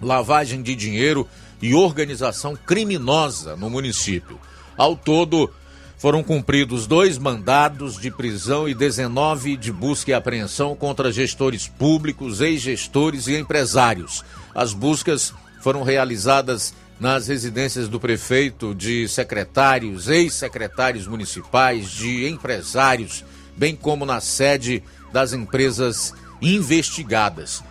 [0.01, 1.27] lavagem de dinheiro
[1.61, 4.39] e organização criminosa no município.
[4.77, 5.53] Ao todo,
[5.99, 12.39] foram cumpridos dois mandados de prisão e 19 de busca e apreensão contra gestores públicos,
[12.39, 14.23] ex-gestores e empresários.
[14.55, 23.25] As buscas foram realizadas nas residências do prefeito, de secretários, ex-secretários municipais, de empresários,
[23.57, 24.81] bem como na sede
[25.11, 27.61] das empresas investigadas.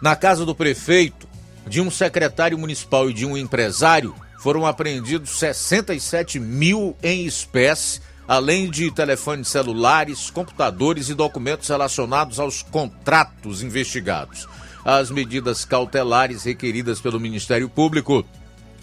[0.00, 1.28] Na casa do prefeito,
[1.66, 4.14] de um secretário municipal e de um empresário,
[4.44, 12.62] foram apreendidos 67 mil em espécie, além de telefones celulares, computadores e documentos relacionados aos
[12.62, 14.46] contratos investigados.
[14.84, 18.22] As medidas cautelares requeridas pelo Ministério Público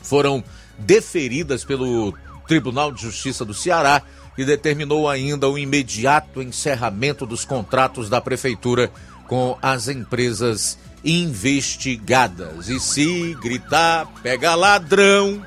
[0.01, 0.43] foram
[0.79, 2.11] deferidas pelo
[2.47, 4.01] Tribunal de Justiça do Ceará,
[4.35, 8.91] que determinou ainda o imediato encerramento dos contratos da Prefeitura
[9.27, 12.67] com as empresas investigadas.
[12.67, 15.45] E se gritar, pega ladrão,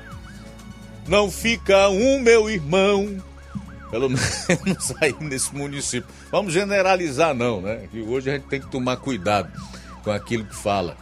[1.07, 3.21] não fica um, meu irmão.
[3.91, 4.09] Pelo
[4.65, 6.09] menos aí nesse município.
[6.31, 7.87] Vamos generalizar, não, né?
[7.93, 9.51] E hoje a gente tem que tomar cuidado
[10.03, 10.97] com aquilo que fala.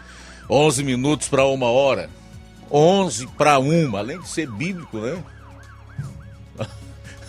[0.50, 2.10] 11 minutos para uma hora.
[2.72, 5.24] 11 para uma, além de ser bíblico, né?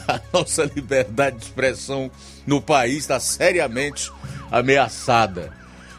[0.07, 2.11] A nossa liberdade de expressão
[2.47, 4.13] no país está seriamente
[4.51, 5.53] ameaçada.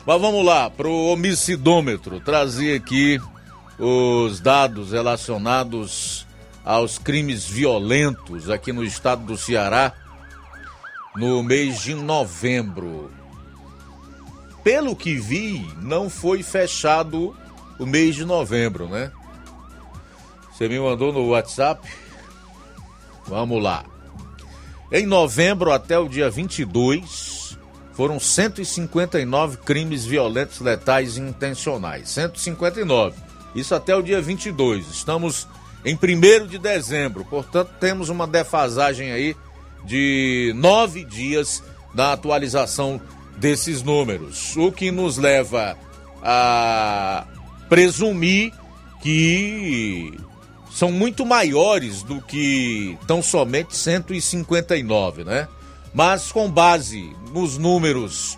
[0.05, 3.19] Mas vamos lá, para o homicidômetro, trazer aqui
[3.79, 6.24] os dados relacionados
[6.65, 9.93] aos crimes violentos aqui no estado do Ceará
[11.15, 13.11] no mês de novembro.
[14.63, 17.37] Pelo que vi, não foi fechado
[17.77, 19.11] o mês de novembro, né?
[20.51, 21.87] Você me mandou no WhatsApp?
[23.27, 23.85] Vamos lá.
[24.91, 27.57] Em novembro até o dia 22,
[27.93, 32.09] foram 159 crimes violentos, letais e intencionais.
[32.09, 33.15] 159.
[33.53, 34.89] Isso até o dia 22.
[34.89, 35.47] Estamos
[35.85, 37.23] em 1 de dezembro.
[37.23, 39.35] Portanto, temos uma defasagem aí
[39.85, 41.63] de nove dias
[41.93, 42.99] da atualização
[43.37, 45.77] desses números, o que nos leva
[46.23, 47.27] a
[47.69, 48.51] presumir
[49.01, 50.17] que
[50.71, 55.47] são muito maiores do que tão somente 159, né?
[55.93, 58.37] Mas com base nos números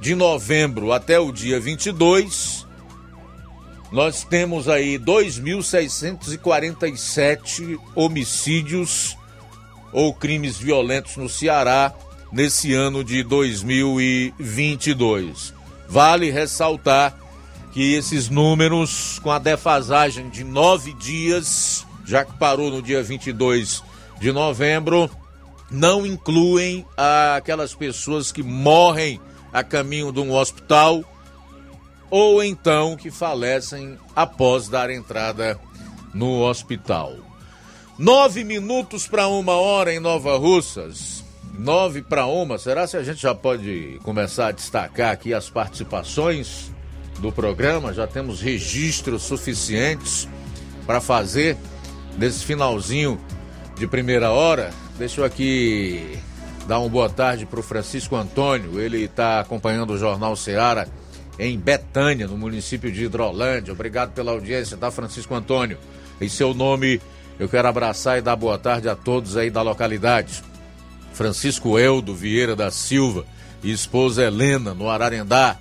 [0.00, 2.65] de novembro até o dia 22,
[3.92, 9.16] nós temos aí 2.647 homicídios
[9.92, 11.94] ou crimes violentos no Ceará
[12.32, 15.54] nesse ano de 2022.
[15.88, 17.16] Vale ressaltar
[17.72, 23.84] que esses números, com a defasagem de nove dias, já que parou no dia 22
[24.18, 25.08] de novembro,
[25.70, 26.86] não incluem
[27.36, 29.20] aquelas pessoas que morrem
[29.52, 31.04] a caminho de um hospital
[32.10, 35.58] ou então que falecem após dar entrada
[36.14, 37.14] no hospital.
[37.98, 41.24] Nove minutos para uma hora em Nova Russas.
[41.58, 42.58] Nove para uma.
[42.58, 46.70] Será se a gente já pode começar a destacar aqui as participações
[47.18, 47.94] do programa?
[47.94, 50.28] Já temos registros suficientes
[50.86, 51.56] para fazer
[52.18, 53.18] nesse finalzinho
[53.76, 54.70] de primeira hora.
[54.98, 56.18] Deixa eu aqui
[56.66, 58.78] dar uma boa tarde para o Francisco Antônio.
[58.78, 60.86] Ele está acompanhando o Jornal Seara
[61.38, 63.72] em Betânia, no município de Hidrolândia.
[63.72, 65.78] Obrigado pela audiência, tá, Francisco Antônio?
[66.20, 67.00] Em seu nome,
[67.38, 70.42] eu quero abraçar e dar boa tarde a todos aí da localidade.
[71.12, 73.24] Francisco Eldo Vieira da Silva
[73.62, 75.56] e esposa Helena, no Ararendá,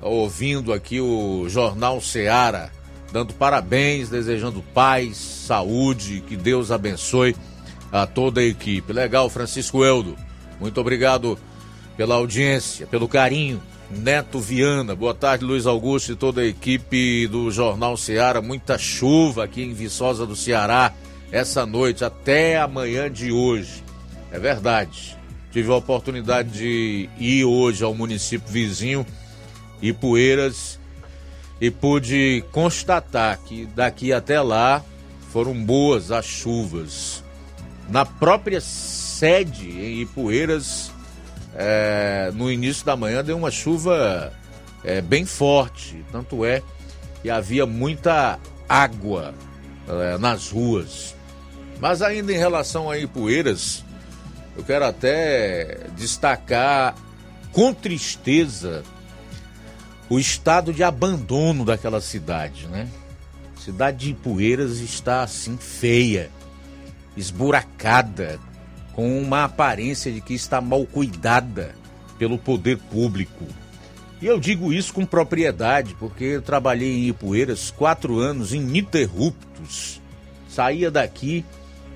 [0.00, 2.70] ouvindo aqui o Jornal Seara,
[3.12, 7.34] dando parabéns, desejando paz, saúde, que Deus abençoe
[7.90, 8.92] a toda a equipe.
[8.92, 10.16] Legal, Francisco Eldo.
[10.60, 11.38] Muito obrigado
[11.96, 14.94] pela audiência, pelo carinho Neto Viana.
[14.94, 18.42] Boa tarde, Luiz Augusto e toda a equipe do Jornal Ceará.
[18.42, 20.92] Muita chuva aqui em Viçosa do Ceará
[21.30, 23.82] essa noite, até amanhã de hoje.
[24.30, 25.16] É verdade.
[25.52, 29.06] Tive a oportunidade de ir hoje ao município vizinho,
[29.80, 30.78] Ipueiras,
[31.60, 34.84] e pude constatar que daqui até lá
[35.30, 37.24] foram boas as chuvas.
[37.88, 40.92] Na própria sede em Ipueiras,
[41.56, 44.32] é, no início da manhã deu uma chuva
[44.84, 46.62] é, bem forte, tanto é
[47.22, 48.38] que havia muita
[48.68, 49.34] água
[49.88, 51.14] é, nas ruas.
[51.80, 53.84] Mas ainda em relação a Ipueiras,
[54.56, 56.94] eu quero até destacar
[57.52, 58.82] com tristeza
[60.08, 62.88] o estado de abandono daquela cidade, né?
[63.56, 66.30] A cidade de Ipueiras está assim feia,
[67.16, 68.38] esburacada,
[68.96, 71.74] com uma aparência de que está mal cuidada
[72.18, 73.44] pelo poder público.
[74.22, 80.00] E eu digo isso com propriedade, porque eu trabalhei em Ipueiras quatro anos ininterruptos.
[80.48, 81.44] Saía daqui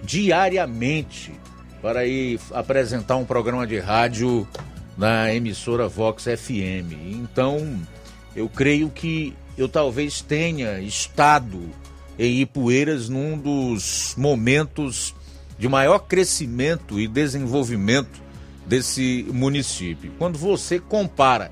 [0.02, 1.32] diariamente
[1.80, 4.46] para ir apresentar um programa de rádio
[4.94, 6.92] na emissora Vox FM.
[7.12, 7.80] Então,
[8.36, 11.62] eu creio que eu talvez tenha estado
[12.18, 15.14] em Ipueiras num dos momentos
[15.60, 18.22] de maior crescimento e desenvolvimento
[18.66, 20.10] desse município.
[20.16, 21.50] Quando você compara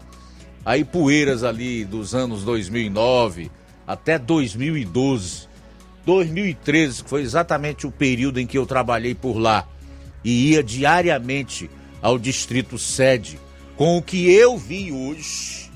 [0.64, 3.50] a Ipueiras ali dos anos 2009
[3.86, 5.46] até 2012,
[6.06, 9.68] 2013, que foi exatamente o período em que eu trabalhei por lá
[10.24, 13.38] e ia diariamente ao distrito sede,
[13.76, 15.70] com o que eu vi hoje,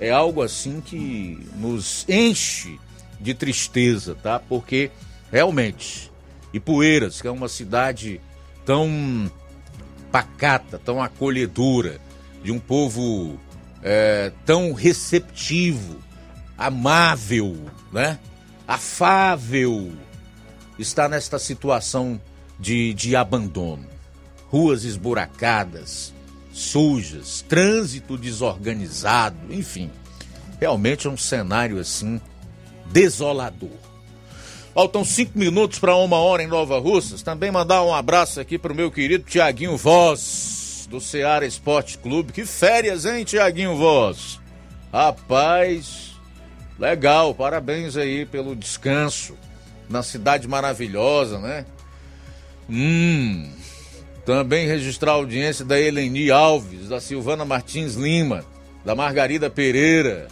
[0.00, 2.80] é algo assim que nos enche
[3.20, 4.40] de tristeza, tá?
[4.40, 4.90] Porque
[5.30, 6.09] realmente
[6.52, 8.20] Ipueiras, que é uma cidade
[8.64, 9.30] tão
[10.10, 12.00] pacata, tão acolhedora,
[12.42, 13.38] de um povo
[13.82, 15.96] é, tão receptivo,
[16.56, 17.56] amável,
[17.92, 18.18] né?
[18.66, 19.92] afável,
[20.78, 22.20] está nesta situação
[22.58, 23.86] de, de abandono.
[24.48, 26.12] Ruas esburacadas,
[26.52, 29.90] sujas, trânsito desorganizado, enfim.
[30.60, 32.20] Realmente é um cenário assim
[32.92, 33.79] desolador.
[34.72, 37.22] Faltam cinco minutos para uma hora em Nova Russas.
[37.22, 42.32] Também mandar um abraço aqui para o meu querido Tiaguinho Voz, do Ceará Esporte Clube.
[42.32, 44.40] Que férias, hein, Tiaguinho Voz?
[44.92, 46.12] Rapaz,
[46.78, 49.36] legal, parabéns aí pelo descanso
[49.88, 51.66] na cidade maravilhosa, né?
[52.68, 53.50] Hum,
[54.24, 58.44] também registrar a audiência da Eleni Alves, da Silvana Martins Lima,
[58.84, 60.28] da Margarida Pereira,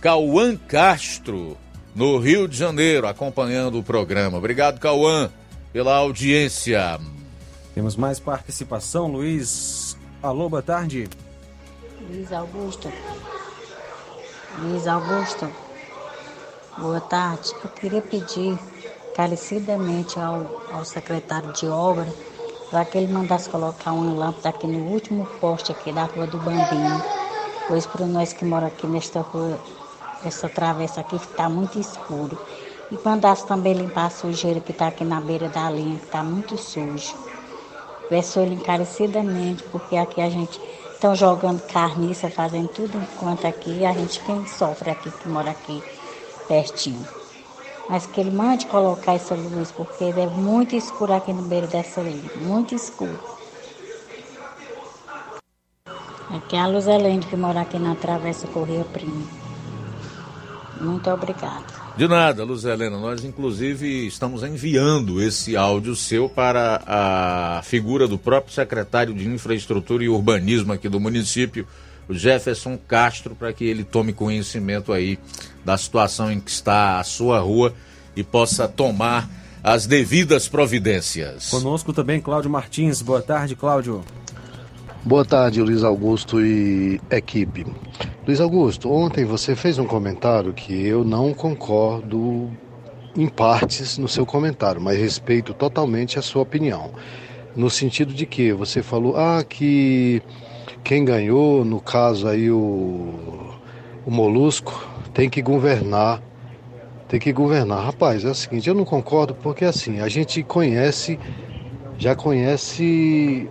[0.00, 1.56] Cauã Castro,
[1.98, 4.38] no Rio de Janeiro, acompanhando o programa.
[4.38, 5.32] Obrigado, Cauã,
[5.72, 6.96] pela audiência.
[7.74, 9.98] Temos mais participação, Luiz.
[10.22, 11.08] Alô, boa tarde.
[12.08, 12.88] Luiz Augusto.
[14.60, 15.50] Luiz Augusto.
[16.78, 17.50] Boa tarde.
[17.64, 18.56] Eu queria pedir
[19.10, 22.06] encarecidamente ao, ao secretário de obra
[22.70, 26.38] para que ele mandasse colocar uma lâmpada aqui no último poste aqui da rua do
[26.38, 27.02] Bambino.
[27.66, 29.58] Pois para nós que moramos aqui nesta rua,
[30.24, 32.38] essa travessa aqui está muito escuro.
[32.90, 36.22] E mandasse também limpar a sujeira que está aqui na beira da linha, que está
[36.22, 37.14] muito sujo.
[38.08, 40.58] Peço ele encarecidamente, porque aqui a gente
[40.94, 45.82] estão jogando carniça, fazendo tudo enquanto aqui, a gente quem sofre aqui, que mora aqui
[46.48, 47.06] pertinho.
[47.88, 52.00] Mas que ele mande colocar essa luz, porque é muito escuro aqui no beiro dessa
[52.00, 53.18] linha, muito escuro.
[56.30, 59.37] Aqui é a Luz Helene que mora aqui na Travessa Correia Primo.
[60.80, 61.64] Muito obrigada.
[61.96, 62.98] De nada, Luz Helena.
[62.98, 70.04] Nós, inclusive, estamos enviando esse áudio seu para a figura do próprio secretário de Infraestrutura
[70.04, 71.66] e Urbanismo aqui do município,
[72.08, 75.18] o Jefferson Castro, para que ele tome conhecimento aí
[75.64, 77.74] da situação em que está a sua rua
[78.14, 79.28] e possa tomar
[79.62, 81.50] as devidas providências.
[81.50, 83.02] Conosco também Cláudio Martins.
[83.02, 84.04] Boa tarde, Cláudio.
[85.04, 87.64] Boa tarde, Luiz Augusto e equipe.
[88.26, 92.50] Luiz Augusto, ontem você fez um comentário que eu não concordo
[93.16, 96.90] em partes no seu comentário, mas respeito totalmente a sua opinião.
[97.54, 100.20] No sentido de que você falou, ah, que
[100.82, 103.54] quem ganhou, no caso aí o,
[104.04, 104.84] o Molusco,
[105.14, 106.20] tem que governar.
[107.08, 107.84] Tem que governar.
[107.84, 111.18] Rapaz, é o seguinte, eu não concordo porque assim, a gente conhece,
[111.96, 113.48] já conhece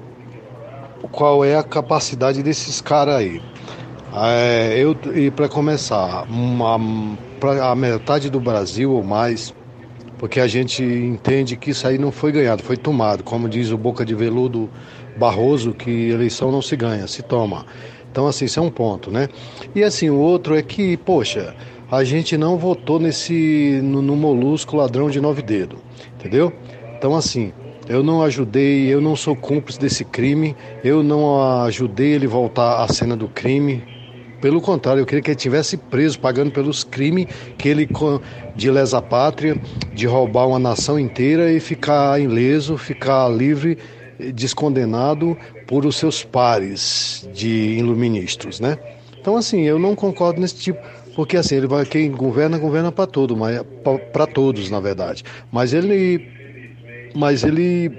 [1.12, 3.42] qual é a capacidade desses caras aí.
[4.14, 6.80] É, eu, e para começar, uma,
[7.40, 9.54] pra a metade do Brasil ou mais,
[10.18, 13.24] porque a gente entende que isso aí não foi ganhado, foi tomado.
[13.24, 14.70] Como diz o Boca de Veludo
[15.18, 17.66] Barroso, que eleição não se ganha, se toma.
[18.12, 19.28] Então, assim, isso é um ponto, né?
[19.76, 21.56] E assim, o outro é que, poxa,
[21.92, 25.80] a gente não votou nesse no, no molusco ladrão de nove dedos,
[26.16, 26.52] entendeu?
[26.98, 27.54] Então, assim,
[27.90, 32.88] eu não ajudei, eu não sou cúmplice desse crime, eu não ajudei ele voltar à
[32.88, 33.84] cena do crime.
[34.42, 37.26] Pelo contrário, eu queria que ele tivesse preso, pagando pelos crimes
[37.58, 37.88] que ele
[38.56, 39.60] de lesa pátria,
[39.94, 43.78] de roubar uma nação inteira e ficar ileso, ficar livre,
[44.34, 48.78] descondenado por os seus pares de iluministros, né?
[49.20, 50.80] Então assim, eu não concordo nesse tipo,
[51.16, 53.62] porque assim, ele vai quem governa governa para todo, mas
[54.14, 55.24] para todos, na verdade.
[55.52, 56.37] Mas ele
[57.16, 57.92] mas ele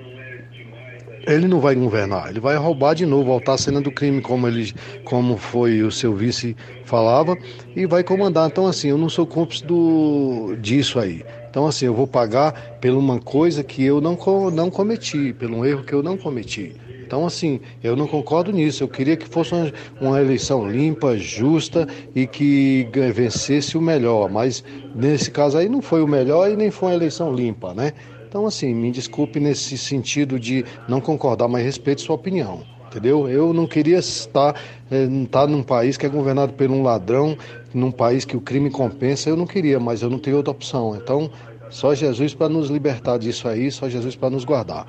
[1.26, 4.48] ele não vai governar, ele vai roubar de novo, voltar à cena do crime, como
[4.48, 4.72] ele,
[5.04, 7.36] como foi o seu vice falava,
[7.76, 8.48] e vai comandar.
[8.48, 11.22] Então assim, eu não sou cúmplice do disso aí.
[11.50, 14.16] Então assim, eu vou pagar por uma coisa que eu não
[14.50, 16.74] não cometi, pelo um erro que eu não cometi.
[17.08, 18.84] Então, assim, eu não concordo nisso.
[18.84, 24.30] Eu queria que fosse uma, uma, eleição limpa, justa e que vencesse o melhor.
[24.30, 24.62] Mas
[24.94, 27.94] nesse caso aí não foi o melhor e nem foi uma eleição limpa, né?
[28.28, 32.62] Então, assim, me desculpe nesse sentido de não concordar, mas respeito sua opinião.
[32.86, 33.26] Entendeu?
[33.26, 34.54] Eu não queria estar,
[34.90, 37.36] é, estar num país que é governado por um ladrão,
[37.72, 40.94] num país que o crime compensa, eu não queria, mas eu não tenho outra opção.
[40.94, 41.30] Então,
[41.70, 44.86] só Jesus para nos libertar disso aí, só Jesus para nos guardar.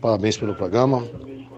[0.00, 1.04] Parabéns pelo programa.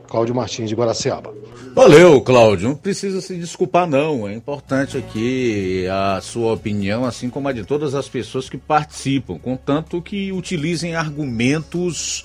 [0.08, 1.32] Cláudio Martins de Guaraciaba.
[1.74, 2.68] Valeu, Cláudio.
[2.70, 4.26] Não precisa se desculpar, não.
[4.26, 9.38] É importante aqui a sua opinião, assim como a de todas as pessoas que participam,
[9.38, 12.24] contanto que utilizem argumentos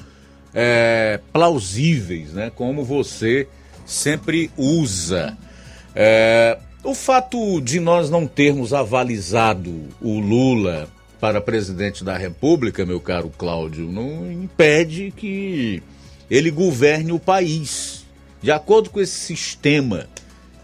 [0.53, 2.51] é, plausíveis, né?
[2.55, 3.47] Como você
[3.85, 5.37] sempre usa.
[5.93, 10.87] É, o fato de nós não termos avalizado o Lula
[11.19, 15.81] para presidente da República, meu caro Cláudio, não impede que
[16.29, 18.05] ele governe o país.
[18.41, 20.07] De acordo com esse sistema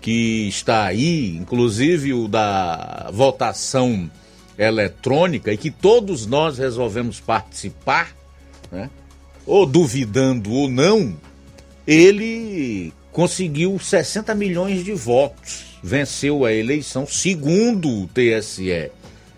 [0.01, 4.09] que está aí, inclusive o da votação
[4.57, 8.13] eletrônica, e que todos nós resolvemos participar,
[8.71, 8.89] né?
[9.45, 11.15] ou duvidando ou não,
[11.87, 18.91] ele conseguiu 60 milhões de votos, venceu a eleição, segundo o TSE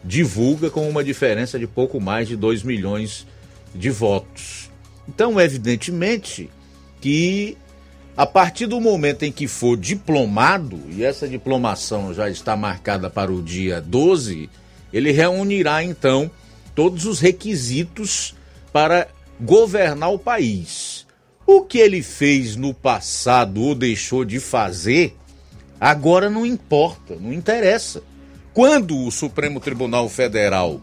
[0.03, 3.28] divulga, com uma diferença de pouco mais de 2 milhões
[3.74, 4.70] de votos.
[5.08, 6.49] Então, evidentemente
[6.99, 7.58] que
[8.16, 13.32] a partir do momento em que for diplomado, e essa diplomação já está marcada para
[13.32, 14.49] o dia 12,
[14.91, 16.30] ele reunirá então
[16.76, 18.36] todos os requisitos
[18.72, 19.08] para
[19.39, 21.08] governar o país.
[21.47, 25.16] O que ele fez no passado ou deixou de fazer,
[25.80, 28.04] agora não importa, não interessa.
[28.54, 30.82] Quando o Supremo Tribunal Federal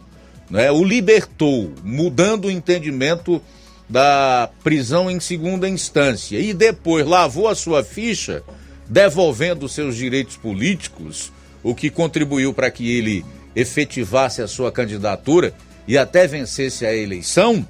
[0.51, 3.41] né, o libertou, mudando o entendimento
[3.89, 8.43] da prisão em segunda instância e depois lavou a sua ficha,
[8.87, 11.33] devolvendo seus direitos políticos,
[11.63, 13.25] o que contribuiu para que ele
[13.57, 15.55] efetivasse a sua candidatura
[15.87, 17.67] e até vencesse a eleição,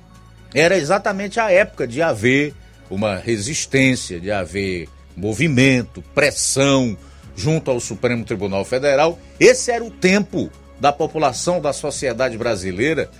[0.55, 2.55] era exatamente a época de haver
[2.91, 6.97] uma resistência, de haver movimento, pressão
[7.37, 9.19] junto ao Supremo Tribunal Federal.
[9.39, 10.51] Esse era o tempo
[10.81, 13.11] da população, da sociedade brasileira,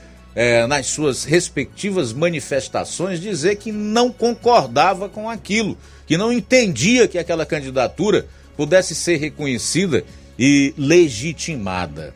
[0.41, 5.77] eh, nas suas respectivas manifestações, dizer que não concordava com aquilo,
[6.07, 8.25] que não entendia que aquela candidatura
[8.57, 10.05] pudesse ser reconhecida
[10.39, 12.15] e legitimada.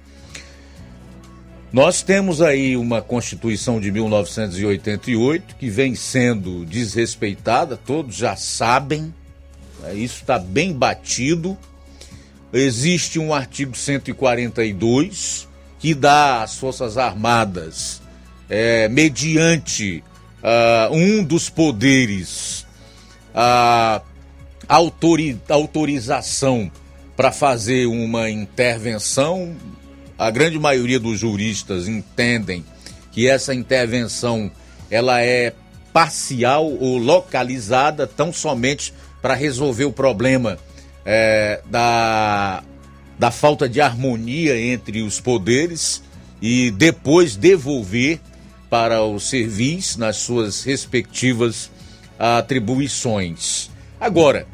[1.72, 9.12] Nós temos aí uma Constituição de 1988 que vem sendo desrespeitada, todos já sabem,
[9.80, 9.94] né?
[9.94, 11.58] isso está bem batido.
[12.52, 15.48] Existe um artigo 142
[15.80, 18.01] que dá às Forças Armadas,
[18.54, 20.04] é, mediante
[20.42, 22.66] uh, um dos poderes,
[23.34, 24.02] a
[24.68, 26.70] autori autorização
[27.16, 29.56] para fazer uma intervenção
[30.18, 32.62] a grande maioria dos juristas entendem
[33.10, 34.50] que essa intervenção
[34.90, 35.54] ela é
[35.90, 38.92] parcial ou localizada tão somente
[39.22, 40.58] para resolver o problema
[41.06, 42.62] é, da,
[43.18, 46.02] da falta de harmonia entre os poderes
[46.40, 48.20] e depois devolver
[48.72, 51.70] para o serviço nas suas respectivas
[52.18, 53.68] atribuições.
[54.00, 54.46] Agora,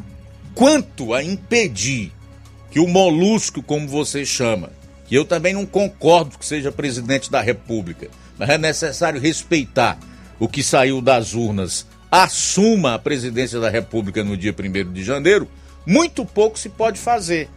[0.56, 2.10] quanto a impedir
[2.68, 4.70] que o molusco, como você chama,
[5.06, 9.96] que eu também não concordo que seja presidente da República, mas é necessário respeitar
[10.40, 15.48] o que saiu das urnas, assuma a presidência da República no dia 1 de janeiro,
[15.86, 17.48] muito pouco se pode fazer.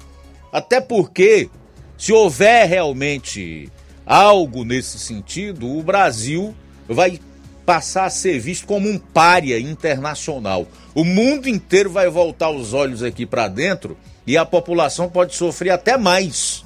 [0.53, 1.49] Até porque,
[1.97, 3.67] se houver realmente
[4.11, 6.53] algo nesse sentido, o Brasil
[6.85, 7.17] vai
[7.65, 10.67] passar a ser visto como um pária internacional.
[10.93, 13.97] O mundo inteiro vai voltar os olhos aqui para dentro
[14.27, 16.65] e a população pode sofrer até mais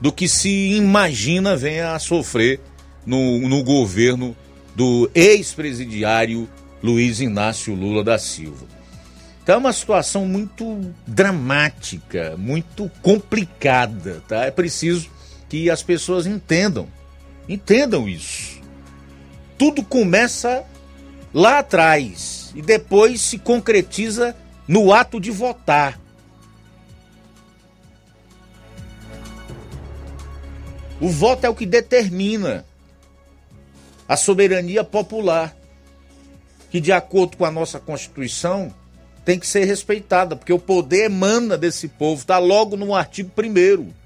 [0.00, 2.60] do que se imagina venha a sofrer
[3.04, 4.36] no, no governo
[4.76, 6.48] do ex-presidiário
[6.80, 8.66] Luiz Inácio Lula da Silva.
[9.42, 14.44] Então é uma situação muito dramática, muito complicada, tá?
[14.44, 15.10] É preciso
[15.50, 16.86] que as pessoas entendam,
[17.48, 18.60] entendam isso.
[19.58, 20.64] Tudo começa
[21.34, 24.34] lá atrás e depois se concretiza
[24.66, 26.00] no ato de votar.
[31.00, 32.64] O voto é o que determina
[34.06, 35.56] a soberania popular,
[36.70, 38.72] que, de acordo com a nossa Constituição,
[39.24, 43.99] tem que ser respeitada, porque o poder emana desse povo, está logo no artigo 1.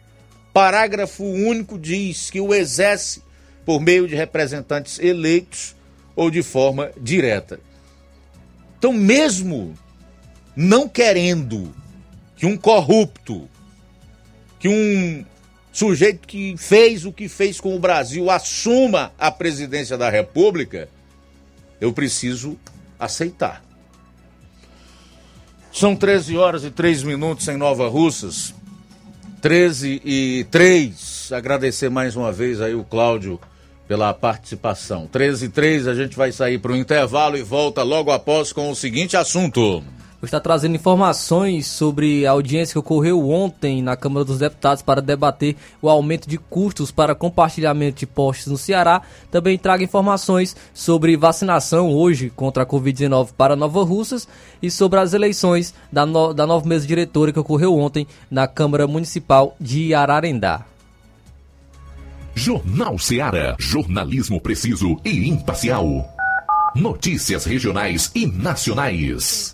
[0.55, 3.21] Parágrafo único diz que o exerce
[3.67, 5.75] por meio de representantes eleitos
[6.15, 7.59] ou de forma direta.
[8.79, 9.75] Então, mesmo
[10.55, 11.75] não querendo
[12.37, 13.49] que um corrupto,
[14.61, 15.25] que um
[15.73, 20.89] sujeito que fez o que fez com o Brasil assuma a presidência da República,
[21.81, 22.57] eu preciso
[22.97, 23.65] aceitar.
[25.73, 28.55] São 13 horas e 3 minutos em Nova Russas.
[29.45, 31.31] 13 e 3.
[31.33, 33.39] Agradecer mais uma vez aí o Cláudio
[33.87, 35.07] pela participação.
[35.07, 38.71] 13 e 3, a gente vai sair para o intervalo e volta logo após com
[38.71, 39.85] o seguinte assunto
[40.25, 45.57] está trazendo informações sobre a audiência que ocorreu ontem na Câmara dos Deputados para debater
[45.81, 49.03] o aumento de custos para compartilhamento de postes no Ceará.
[49.31, 54.29] Também traga informações sobre vacinação hoje contra a Covid-19 para Nova Russas
[54.63, 58.87] e sobre as eleições da, no, da nova mesa diretora que ocorreu ontem na Câmara
[58.87, 60.65] Municipal de Ararendá.
[62.35, 66.13] Jornal Ceará, jornalismo preciso e imparcial.
[66.75, 69.54] Notícias regionais e nacionais.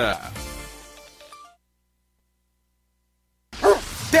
[4.11, 4.20] です。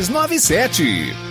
[0.09, 1.30] 297.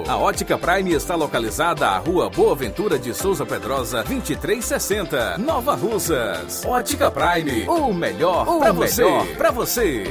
[0.07, 6.65] A Ótica Prime está localizada à Rua Boa Ventura de Souza Pedrosa, 2360, Nova Russas.
[6.65, 9.35] Ótica Prime, o melhor O para melhor você.
[9.37, 10.03] Para você.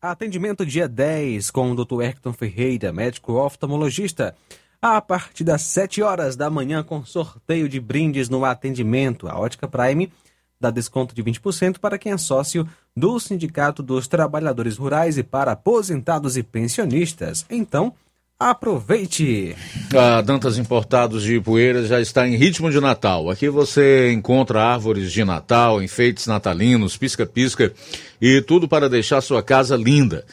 [0.00, 2.02] Atendimento dia 10 com o Dr.
[2.02, 4.34] Hector Ferreira, médico oftalmologista.
[4.80, 9.28] A partir das 7 horas da manhã, com sorteio de brindes no atendimento.
[9.28, 10.12] A Ótica Prime
[10.60, 15.52] dá desconto de 20% para quem é sócio do Sindicato dos Trabalhadores Rurais e para
[15.52, 17.44] aposentados e pensionistas.
[17.50, 17.92] Então,
[18.40, 19.54] aproveite!
[19.94, 23.28] A Dantas Importados de Ipueiras já está em ritmo de Natal.
[23.28, 27.70] Aqui você encontra árvores de Natal, enfeites natalinos, pisca-pisca
[28.18, 30.24] e tudo para deixar sua casa linda.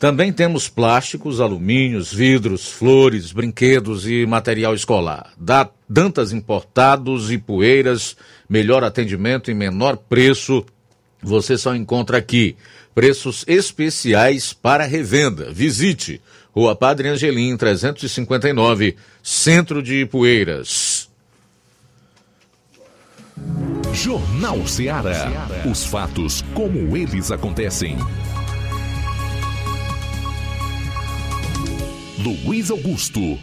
[0.00, 5.32] Também temos plásticos, alumínios, vidros, flores, brinquedos e material escolar.
[5.36, 8.16] Da Dantas Importados e Poeiras,
[8.48, 10.64] melhor atendimento e menor preço,
[11.22, 12.56] você só encontra aqui.
[12.94, 15.52] Preços especiais para revenda.
[15.52, 16.20] Visite
[16.52, 21.08] Rua Padre Angelim, 359, Centro de Ipueiras.
[23.94, 25.48] Jornal Ceará.
[25.70, 27.96] Os fatos como eles acontecem.
[32.18, 33.38] Luiz Augusto.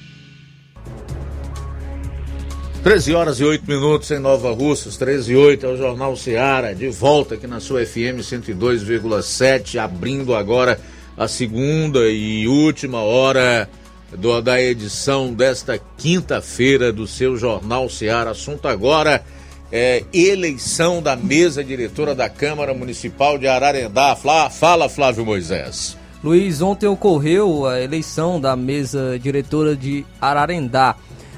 [2.86, 6.76] 13 horas e 8 minutos em Nova Russas, 13 e 8 é o Jornal Seara,
[6.76, 10.80] de volta aqui na sua FM 102,7, abrindo agora
[11.18, 13.68] a segunda e última hora
[14.16, 18.30] do- da edição desta quinta-feira do seu Jornal Seara.
[18.30, 19.24] Assunto agora
[19.72, 24.16] é eleição da mesa diretora da Câmara Municipal de Ararendá.
[24.16, 25.98] Fla- Fala, Flávio Moisés.
[26.24, 30.96] Luiz, ontem ocorreu a eleição da mesa diretora de Ararendá.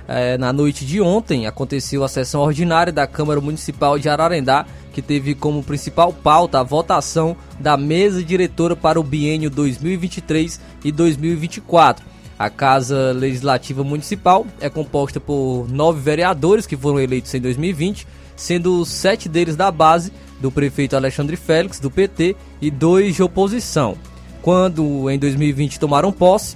[0.07, 5.01] Eh, na noite de ontem aconteceu a sessão ordinária da Câmara Municipal de Ararendá, que
[5.01, 12.05] teve como principal pauta a votação da mesa diretora para o biênio 2023 e 2024.
[12.39, 18.85] A Casa Legislativa Municipal é composta por nove vereadores que foram eleitos em 2020, sendo
[18.85, 23.97] sete deles da base do prefeito Alexandre Félix, do PT, e dois de oposição.
[24.41, 26.55] Quando em 2020 tomaram posse,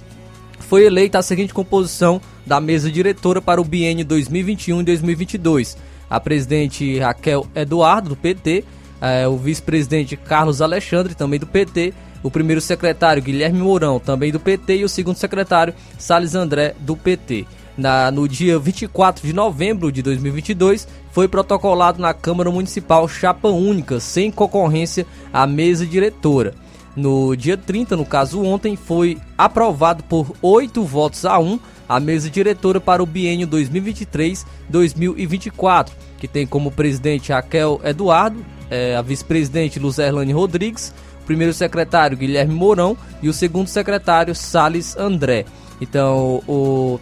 [0.60, 5.76] foi eleita a seguinte composição da mesa diretora para o biênio 2021 e 2022.
[6.10, 8.64] A presidente Raquel Eduardo, do PT,
[9.00, 14.38] eh, o vice-presidente Carlos Alexandre, também do PT, o primeiro secretário Guilherme Mourão, também do
[14.38, 17.46] PT, e o segundo secretário Salles André, do PT.
[17.76, 23.98] Na- no dia 24 de novembro de 2022, foi protocolado na Câmara Municipal chapa única,
[23.98, 26.54] sem concorrência à mesa diretora.
[26.94, 32.28] No dia 30, no caso ontem, foi aprovado por 8 votos a 1 a mesa
[32.30, 40.32] diretora para o biênio 2023-2024, que tem como presidente Raquel Eduardo, eh, a vice-presidente Luzerlane
[40.32, 45.44] Rodrigues, o primeiro secretário Guilherme Mourão e o segundo secretário Sales André.
[45.80, 46.98] Então, o,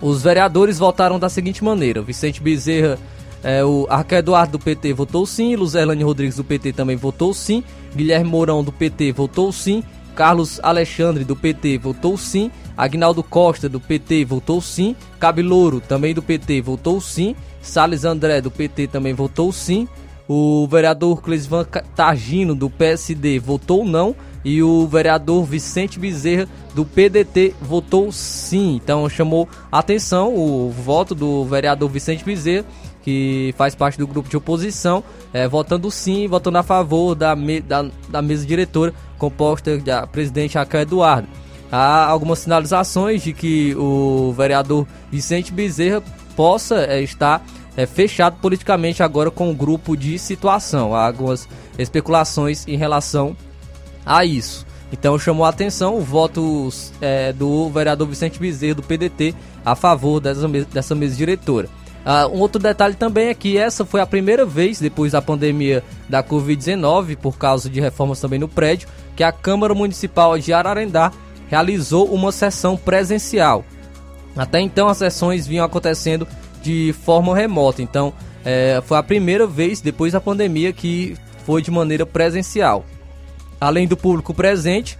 [0.00, 2.98] os vereadores votaram da seguinte maneira: Vicente Bezerra,
[3.42, 7.64] é, o Arca Eduardo do PT votou sim, Luzerlane Rodrigues do PT também votou sim,
[7.94, 9.82] Guilherme Mourão do PT votou sim,
[10.14, 16.22] Carlos Alexandre do PT votou sim, Agnaldo Costa do PT votou sim, Cabilouro também do
[16.22, 19.88] PT votou sim, Sales André do PT também votou sim,
[20.28, 21.64] o vereador Clesvan
[21.96, 24.14] Targino do PSD votou não
[24.44, 28.80] e o vereador Vicente Bezerra do PDT votou sim.
[28.82, 32.66] Então chamou atenção o voto do vereador Vicente Bezerra,
[33.02, 37.60] que faz parte do grupo de oposição, é, votando sim, votando a favor da, me,
[37.60, 41.28] da, da mesa diretora composta da presidente Raquel Eduardo.
[41.70, 46.02] Há algumas sinalizações de que o vereador Vicente Bezerra
[46.36, 47.44] possa é, estar
[47.76, 50.94] é, fechado politicamente agora com o grupo de situação.
[50.94, 51.48] Há algumas
[51.78, 53.36] especulações em relação
[54.04, 54.66] a isso.
[54.92, 56.68] Então chamou a atenção o voto
[57.00, 59.34] é, do vereador Vicente Bezerra do PDT
[59.64, 61.68] a favor dessa, dessa mesa diretora.
[62.04, 65.84] Uh, um outro detalhe também é que essa foi a primeira vez, depois da pandemia
[66.08, 71.12] da Covid-19, por causa de reformas também no prédio, que a Câmara Municipal de Ararendá
[71.48, 73.64] realizou uma sessão presencial.
[74.36, 76.26] Até então as sessões vinham acontecendo
[76.60, 78.12] de forma remota, então
[78.44, 82.84] é, foi a primeira vez depois da pandemia que foi de maneira presencial.
[83.60, 84.98] Além do público presente,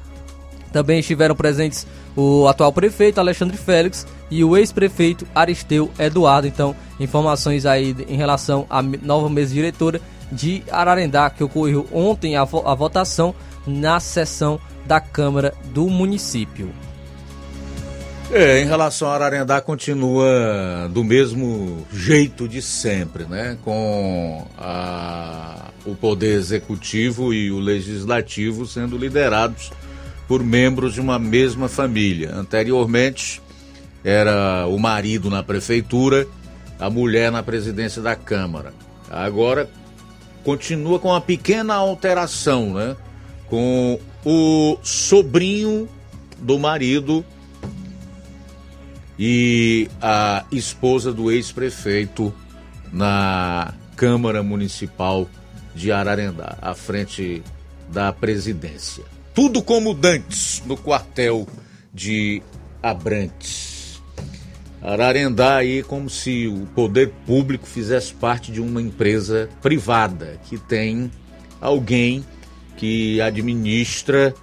[0.72, 1.86] também estiveram presentes
[2.16, 6.46] o atual prefeito Alexandre Félix e o ex-prefeito Aristeu Eduardo.
[6.46, 10.00] Então, informações aí em relação à nova mesa diretora
[10.30, 13.34] de Ararendá, que ocorreu ontem a, vo a votação
[13.66, 16.70] na sessão da Câmara do município.
[18.30, 23.58] É, em relação a Ararendá, continua do mesmo jeito de sempre, né?
[23.62, 29.70] Com a, o poder executivo e o legislativo sendo liderados
[30.26, 32.34] por membros de uma mesma família.
[32.34, 33.42] Anteriormente,
[34.04, 36.26] era o marido na prefeitura,
[36.78, 38.72] a mulher na presidência da Câmara.
[39.10, 39.68] Agora,
[40.42, 42.96] continua com uma pequena alteração, né?
[43.48, 45.88] Com o sobrinho
[46.38, 47.24] do marido
[49.18, 52.32] e a esposa do ex-prefeito
[52.92, 55.28] na Câmara Municipal
[55.74, 57.42] de Ararendá, à frente
[57.88, 59.11] da presidência.
[59.34, 61.46] Tudo como dantes no quartel
[61.92, 62.42] de
[62.82, 64.02] Abrantes.
[64.82, 71.10] Ararendá aí como se o poder público fizesse parte de uma empresa privada que tem
[71.60, 72.24] alguém
[72.76, 74.34] que administra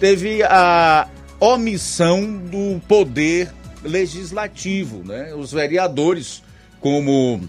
[0.00, 1.08] teve a
[1.38, 3.52] omissão do poder
[3.82, 5.32] legislativo, né?
[5.34, 6.42] Os vereadores,
[6.80, 7.40] como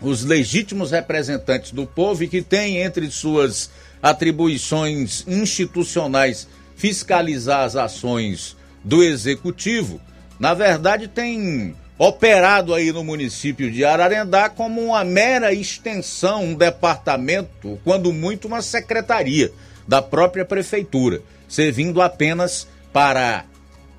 [0.00, 3.70] os legítimos representantes do povo e que têm entre suas
[4.02, 10.00] atribuições institucionais fiscalizar as ações do executivo,
[10.38, 17.78] na verdade tem operado aí no município de Ararendá como uma mera extensão, um departamento,
[17.84, 19.52] quando muito uma secretaria
[19.86, 23.44] da própria prefeitura, servindo apenas para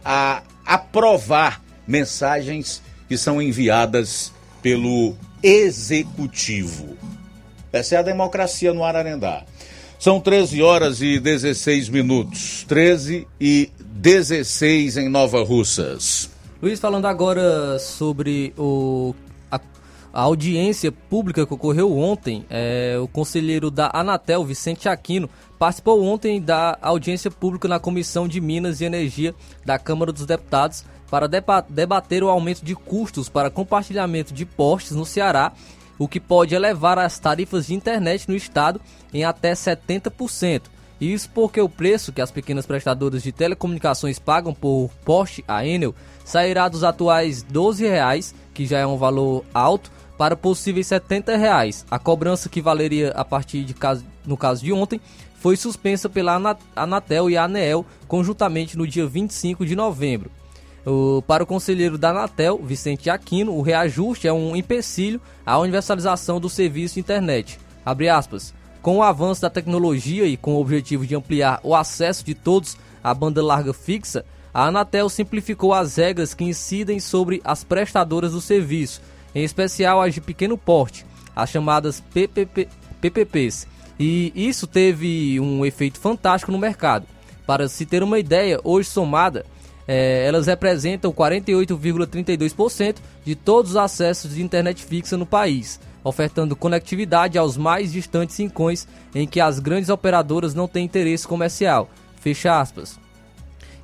[0.03, 6.97] a, aprovar mensagens que são enviadas pelo executivo.
[7.71, 9.43] Essa é a democracia no Ararendá.
[9.97, 12.65] São 13 horas e 16 minutos.
[12.67, 13.71] 13 e
[14.03, 16.29] 16 em Nova Russas.
[16.61, 19.15] Luiz, falando agora sobre o,
[19.49, 19.57] a,
[20.11, 26.41] a audiência pública que ocorreu ontem, é, o conselheiro da Anatel, Vicente Aquino, participou ontem
[26.41, 31.25] da audiência pública na Comissão de Minas e Energia da Câmara dos Deputados para
[31.69, 35.53] debater o aumento de custos para compartilhamento de postes no Ceará,
[35.97, 38.81] o que pode elevar as tarifas de internet no estado
[39.13, 40.63] em até 70%.
[40.99, 45.95] Isso porque o preço que as pequenas prestadoras de telecomunicações pagam por poste a Enel
[46.23, 51.85] sairá dos atuais 12 reais, que já é um valor alto, para possíveis 70 reais.
[51.89, 55.01] A cobrança que valeria a partir de caso, no caso de ontem
[55.35, 60.31] foi suspensa pela Anatel e a ANEEL conjuntamente no dia 25 de novembro.
[60.85, 66.39] O, para o conselheiro da Anatel, Vicente Aquino, o reajuste é um empecilho à universalização
[66.39, 67.59] do serviço de internet.
[68.13, 68.53] Aspas,
[68.83, 72.77] com o avanço da tecnologia e com o objetivo de ampliar o acesso de todos
[73.01, 78.41] à banda larga fixa, a Anatel simplificou as regras que incidem sobre as prestadoras do
[78.41, 79.01] serviço,
[79.33, 82.67] em especial as de pequeno porte, as chamadas PPP,
[82.99, 83.65] PPPs.
[83.97, 87.07] E isso teve um efeito fantástico no mercado.
[87.47, 89.45] Para se ter uma ideia, hoje somada,
[89.87, 97.37] é, elas representam 48,32% de todos os acessos de internet fixa no país, ofertando conectividade
[97.37, 101.89] aos mais distantes rincões em que as grandes operadoras não têm interesse comercial.
[102.19, 102.99] Fecha aspas.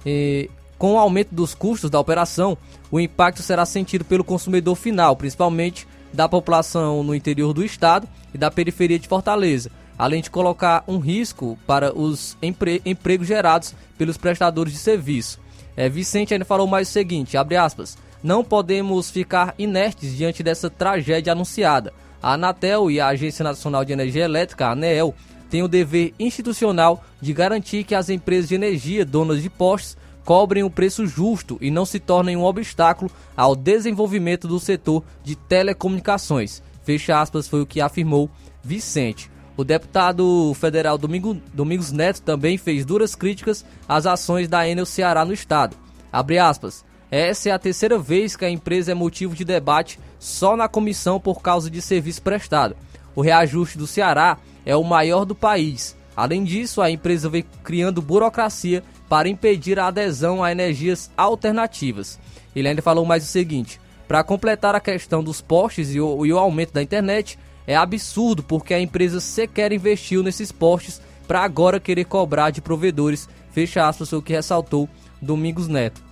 [0.05, 2.57] E, com o aumento dos custos da operação,
[2.91, 8.37] o impacto será sentido pelo consumidor final, principalmente da população no interior do estado e
[8.37, 14.17] da periferia de Fortaleza, além de colocar um risco para os empre empregos gerados pelos
[14.17, 15.39] prestadores de serviço.
[15.75, 20.69] É, Vicente ainda falou mais o seguinte, abre aspas, não podemos ficar inertes diante dessa
[20.69, 21.93] tragédia anunciada.
[22.21, 25.15] A Anatel e a Agência Nacional de Energia Elétrica, a ANEEL,
[25.49, 30.63] têm o dever institucional de garantir que as empresas de energia donas de postes cobrem
[30.63, 36.61] o preço justo e não se tornem um obstáculo ao desenvolvimento do setor de telecomunicações.
[36.83, 38.29] Fecha aspas, foi o que afirmou
[38.63, 39.31] Vicente.
[39.57, 45.25] O deputado federal Domingo, Domingos Neto também fez duras críticas às ações da Enel Ceará
[45.25, 45.75] no estado.
[46.11, 46.85] Abre aspas.
[47.11, 51.19] Essa é a terceira vez que a empresa é motivo de debate só na comissão
[51.19, 52.75] por causa de serviço prestado.
[53.15, 55.95] O reajuste do Ceará é o maior do país.
[56.15, 62.19] Além disso, a empresa vem criando burocracia para impedir a adesão a energias alternativas.
[62.55, 66.33] Ele ainda falou mais o seguinte: para completar a questão dos postes e o, e
[66.33, 71.79] o aumento da internet, é absurdo porque a empresa sequer investiu nesses postes para agora
[71.79, 73.29] querer cobrar de provedores.
[73.51, 74.89] Fecha aspas, o que ressaltou
[75.21, 76.08] Domingos Neto.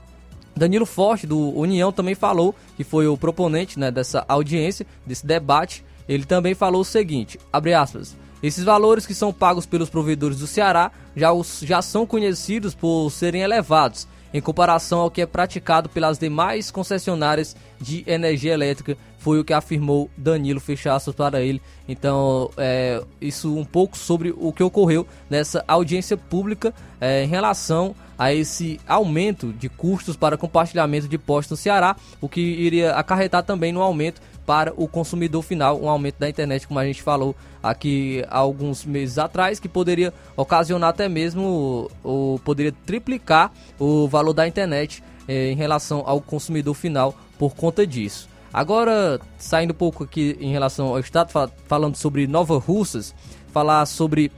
[0.58, 5.84] Danilo Forte, do União, também falou, que foi o proponente né, dessa audiência, desse debate.
[6.08, 8.16] Ele também falou o seguinte: abre aspas.
[8.42, 13.10] Esses valores que são pagos pelos provedores do Ceará já, os, já são conhecidos por
[13.10, 19.40] serem elevados em comparação ao que é praticado pelas demais concessionárias de energia elétrica, foi
[19.40, 21.62] o que afirmou Danilo Fechaços para ele.
[21.88, 27.96] Então, é, isso um pouco sobre o que ocorreu nessa audiência pública é, em relação
[28.18, 33.44] a esse aumento de custos para compartilhamento de postos no Ceará, o que iria acarretar
[33.44, 37.36] também no aumento para o consumidor final, um aumento da internet, como a gente falou
[37.62, 44.48] aqui alguns meses atrás, que poderia ocasionar até mesmo, ou poderia triplicar o valor da
[44.48, 48.30] internet eh, em relação ao consumidor final por conta disso.
[48.54, 51.30] Agora, saindo um pouco aqui em relação ao Estado,
[51.68, 53.14] falando sobre Nova Russas,
[53.52, 54.32] falar sobre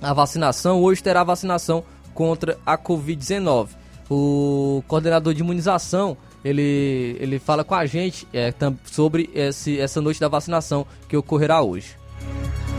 [0.00, 0.80] a vacinação.
[0.80, 1.84] Hoje terá vacinação
[2.14, 3.68] contra a Covid-19.
[4.10, 8.52] O coordenador de imunização ele, ele fala com a gente é,
[8.84, 12.00] sobre esse, essa noite da vacinação que ocorrerá hoje.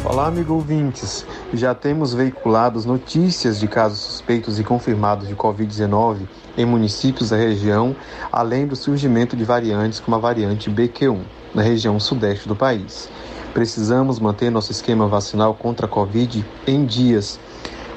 [0.04, 1.24] Olá, amigo ouvintes.
[1.54, 6.22] Já temos veiculados notícias de casos suspeitos e confirmados de Covid-19
[6.58, 7.96] em municípios da região,
[8.32, 11.20] além do surgimento de variantes como a variante BQ1
[11.54, 13.10] na região sudeste do país.
[13.54, 17.40] Precisamos manter nosso esquema vacinal contra a Covid em dias.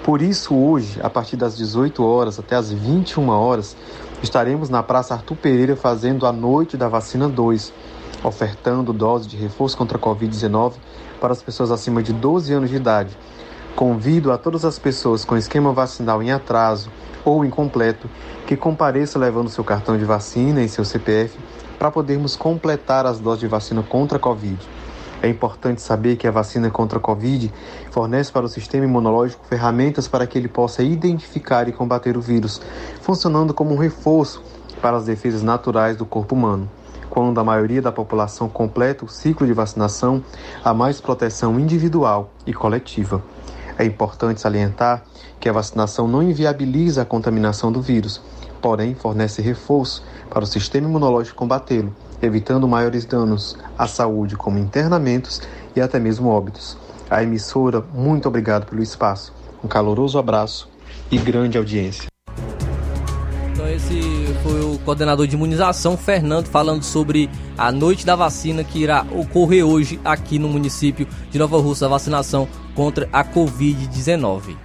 [0.05, 3.77] Por isso, hoje, a partir das 18 horas até as 21 horas,
[4.25, 7.75] Estaremos na Praça Arthur Pereira fazendo a Noite da Vacina 2,
[8.23, 10.73] ofertando dose de reforço contra a Covid-19
[11.21, 13.15] para as pessoas acima de 12 anos de idade.
[13.77, 16.91] Convido a todas as pessoas com esquema vacinal em atraso
[17.23, 18.09] ou incompleto
[18.47, 21.39] que compareçam levando seu cartão de vacina e seu CPF
[21.79, 24.57] para podermos completar as doses de vacina contra a Covid.
[25.25, 27.51] É importante saber que a vacina contra a Covid
[27.91, 32.61] fornece para o sistema imunológico ferramentas para que ele possa identificar e combater o vírus,
[33.01, 34.43] funcionando como um reforço
[34.83, 36.69] para as defesas naturais do corpo humano.
[37.09, 40.23] Quando a maioria da população completa o ciclo de vacinação,
[40.63, 43.23] há mais proteção individual e coletiva.
[43.79, 45.05] É importante salientar
[45.41, 48.21] que a vacinação não inviabiliza a contaminação do vírus,
[48.61, 55.43] porém fornece reforço para o sistema imunológico combatê-lo evitando maiores danos à saúde, como internamentos
[55.75, 56.77] e até mesmo óbitos.
[57.11, 59.33] A emissora, muito obrigado pelo espaço.
[59.63, 60.69] Um caloroso abraço
[61.11, 62.07] e grande audiência.
[63.53, 64.01] Então esse
[64.43, 69.65] foi o coordenador de imunização, Fernando, falando sobre a noite da vacina que irá ocorrer
[69.65, 74.57] hoje aqui no município de Nova Russa, a vacinação contra a Covid-19.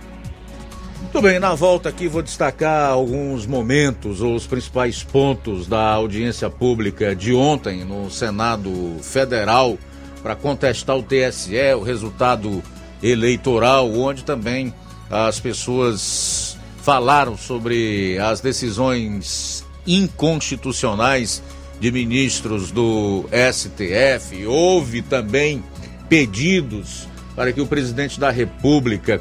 [1.11, 6.51] Muito bem, na volta aqui vou destacar alguns momentos ou os principais pontos da audiência
[6.51, 8.71] pública de ontem no Senado
[9.01, 9.75] Federal
[10.21, 12.61] para contestar o TSE, o resultado
[13.01, 14.71] eleitoral, onde também
[15.09, 21.41] as pessoas falaram sobre as decisões inconstitucionais
[21.79, 24.45] de ministros do STF.
[24.45, 25.63] Houve também
[26.07, 29.19] pedidos para que o presidente da República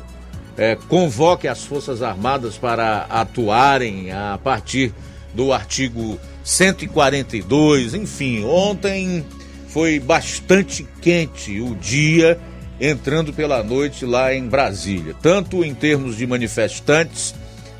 [0.59, 4.93] é, convoque as Forças Armadas para atuarem a partir
[5.33, 7.95] do artigo 142.
[7.95, 9.25] Enfim, ontem
[9.69, 12.39] foi bastante quente o dia,
[12.81, 17.35] entrando pela noite lá em Brasília, tanto em termos de manifestantes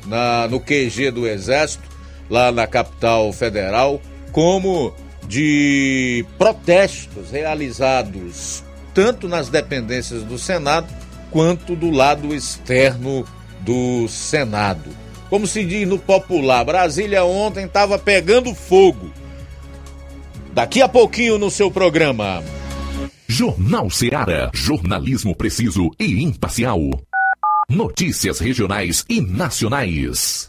[0.05, 1.83] na, no QG do Exército,
[2.29, 4.01] lá na capital federal,
[4.31, 4.93] como
[5.27, 10.87] de protestos realizados tanto nas dependências do Senado
[11.31, 13.25] quanto do lado externo
[13.61, 14.89] do Senado.
[15.29, 19.11] Como se diz no popular, Brasília ontem estava pegando fogo.
[20.53, 22.43] Daqui a pouquinho no seu programa.
[23.27, 24.49] Jornal Seara.
[24.53, 26.79] Jornalismo preciso e imparcial.
[27.69, 30.48] Notícias regionais e nacionais.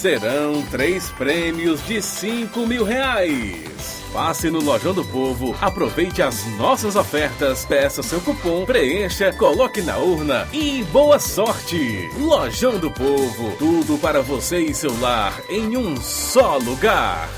[0.00, 4.02] Serão três prêmios de 5 mil reais.
[4.14, 9.98] Passe no Lojão do Povo, aproveite as nossas ofertas, peça seu cupom, preencha, coloque na
[9.98, 12.08] urna e boa sorte!
[12.18, 17.28] Lojão do Povo, tudo para você e seu lar em um só lugar.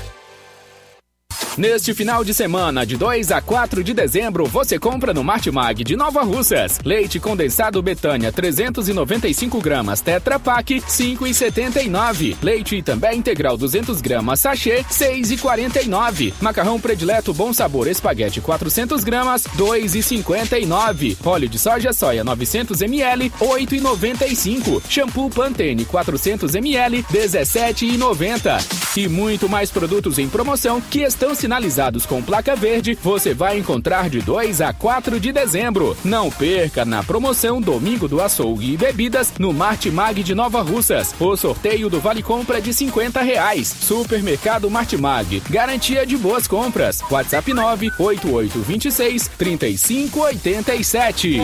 [1.55, 5.95] Neste final de semana, de 2 a 4 de dezembro, você compra no Martimag de
[5.95, 6.79] Nova Russas.
[6.83, 12.37] Leite condensado Betânia 395 gramas Tetra Pak 5,79.
[12.41, 16.33] Leite também integral 200 gramas sachê 6,49.
[16.41, 21.17] Macarrão predileto Bom Sabor Espaguete 400 gramas 2,59.
[21.23, 24.81] Óleo de soja soia 900 ml 8,95.
[24.89, 28.97] Shampoo Pantene 400 ml 17,90.
[28.97, 34.09] E muito mais produtos em promoção que estão sinalizados com placa verde, você vai encontrar
[34.09, 35.97] de 2 a 4 de dezembro.
[36.01, 41.13] Não perca na promoção Domingo do Açougue e Bebidas no Martimag de Nova Russas.
[41.19, 43.67] O sorteio do Vale Compra de 50 reais.
[43.67, 45.41] Supermercado Martimag.
[45.49, 47.01] Garantia de boas compras.
[47.11, 51.41] WhatsApp 98826 3587.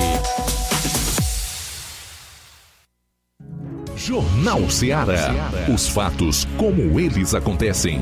[3.98, 5.34] Jornal Seara.
[5.68, 8.00] Os fatos como eles acontecem.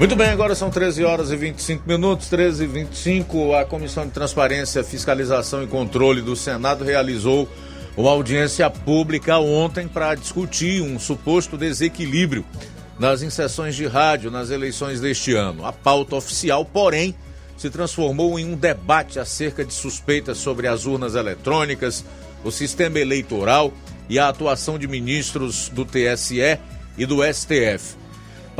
[0.00, 3.54] Muito bem, agora são 13 horas e 25 minutos, 13 e 25.
[3.54, 7.46] A Comissão de Transparência, Fiscalização e Controle do Senado realizou
[7.94, 12.46] uma audiência pública ontem para discutir um suposto desequilíbrio
[12.98, 15.66] nas inserções de rádio nas eleições deste ano.
[15.66, 17.14] A pauta oficial, porém,
[17.54, 22.06] se transformou em um debate acerca de suspeitas sobre as urnas eletrônicas,
[22.42, 23.70] o sistema eleitoral
[24.08, 26.58] e a atuação de ministros do TSE
[26.96, 27.99] e do STF.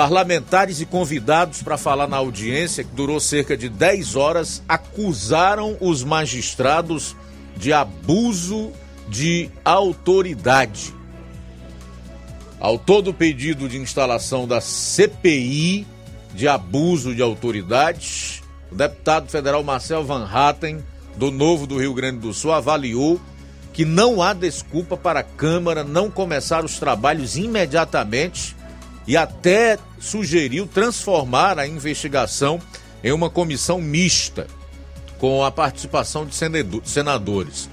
[0.00, 6.02] Parlamentares e convidados para falar na audiência, que durou cerca de 10 horas, acusaram os
[6.02, 7.14] magistrados
[7.54, 8.72] de abuso
[9.10, 10.94] de autoridade.
[12.58, 15.86] Ao todo pedido de instalação da CPI
[16.32, 20.82] de abuso de autoridade, o deputado federal Marcel Van Hatten,
[21.14, 23.20] do Novo do Rio Grande do Sul, avaliou
[23.70, 28.58] que não há desculpa para a Câmara não começar os trabalhos imediatamente
[29.10, 32.60] e até sugeriu transformar a investigação
[33.02, 34.46] em uma comissão mista,
[35.18, 36.32] com a participação de
[36.84, 37.68] senadores.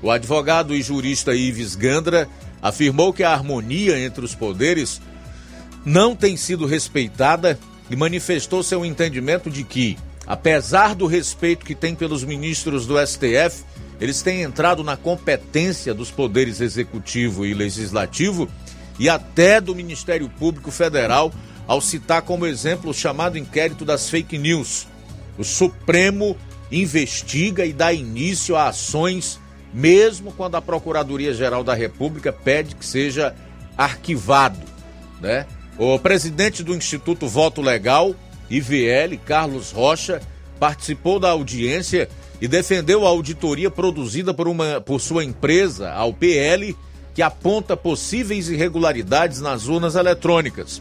[0.00, 2.26] O advogado e jurista Ives Gandra
[2.62, 4.98] afirmou que a harmonia entre os poderes
[5.84, 7.58] não tem sido respeitada
[7.90, 13.62] e manifestou seu entendimento de que, apesar do respeito que tem pelos ministros do STF,
[14.00, 18.48] eles têm entrado na competência dos poderes executivo e legislativo
[18.98, 21.32] e até do Ministério Público Federal,
[21.66, 24.86] ao citar como exemplo o chamado inquérito das fake news.
[25.36, 26.36] O Supremo
[26.70, 29.38] investiga e dá início a ações,
[29.72, 33.34] mesmo quando a Procuradoria-Geral da República pede que seja
[33.76, 34.58] arquivado.
[35.20, 35.46] Né?
[35.78, 38.14] O presidente do Instituto Voto Legal,
[38.50, 40.20] IVL, Carlos Rocha,
[40.58, 42.08] participou da audiência
[42.40, 46.74] e defendeu a auditoria produzida por, uma, por sua empresa, a UPL,
[47.18, 50.80] que aponta possíveis irregularidades nas urnas eletrônicas.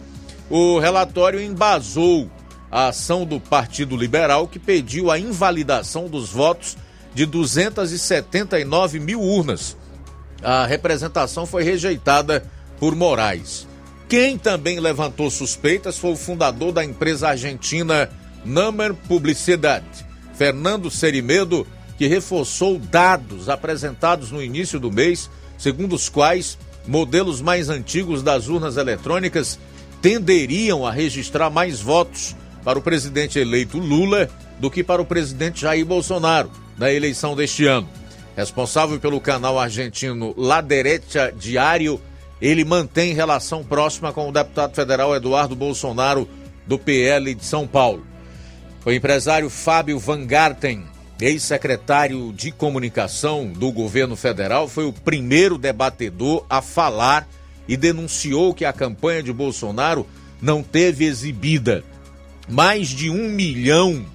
[0.52, 2.30] O relatório embasou
[2.70, 6.78] a ação do Partido Liberal, que pediu a invalidação dos votos
[7.12, 9.76] de 279 mil urnas.
[10.44, 12.46] A representação foi rejeitada
[12.80, 13.68] por Moraes.
[14.08, 18.12] Quem também levantou suspeitas foi o fundador da empresa argentina
[18.46, 20.06] Namer Publicidade,
[20.36, 21.66] Fernando Serimedo,
[21.98, 26.58] que reforçou dados apresentados no início do mês segundo os quais
[26.88, 29.60] modelos mais antigos das urnas eletrônicas
[30.02, 34.30] tenderiam a registrar mais votos para o presidente eleito Lula
[34.60, 37.88] do que para o presidente Jair Bolsonaro na eleição deste ano.
[38.36, 42.00] Responsável pelo canal argentino La Derecha Diário,
[42.40, 46.30] ele mantém relação próxima com o deputado federal Eduardo Bolsonaro,
[46.66, 48.06] do PL de São Paulo.
[48.86, 50.84] O empresário Fábio Van Garten
[51.20, 57.28] ex-secretário de comunicação do governo federal, foi o primeiro debatedor a falar
[57.68, 60.08] e denunciou que a campanha de Bolsonaro
[60.42, 61.84] não teve exibida
[62.48, 64.06] mais de um milhão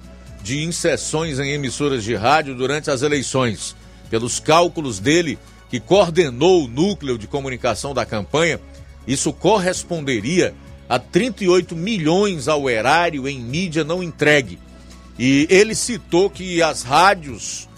[0.41, 3.75] de inserções em emissoras de rádio durante as eleições.
[4.09, 5.37] Pelos cálculos dele,
[5.69, 8.59] que coordenou o núcleo de comunicação da campanha,
[9.05, 10.53] isso corresponderia
[10.87, 14.59] a 38 milhões ao erário em mídia não entregue
[15.25, 17.69] e ele citou que as rádios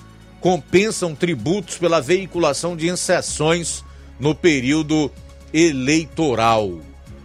[0.42, 3.84] compensam tributos pela veiculação de inserções
[4.20, 5.12] no período
[5.54, 6.80] eleitoral.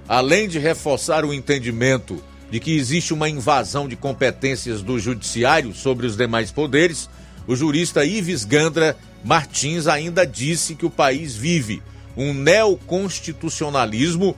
[0.06, 6.06] Além de reforçar o entendimento de que existe uma invasão de competências do judiciário sobre
[6.06, 7.09] os demais poderes,
[7.47, 11.82] o jurista Ives Gandra Martins ainda disse que o país vive
[12.14, 14.36] um neoconstitucionalismo,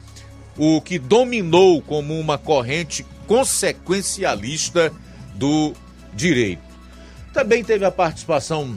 [0.56, 4.92] o que dominou como uma corrente consequencialista
[5.34, 5.72] do
[6.14, 6.62] direito.
[7.32, 8.76] Também teve a participação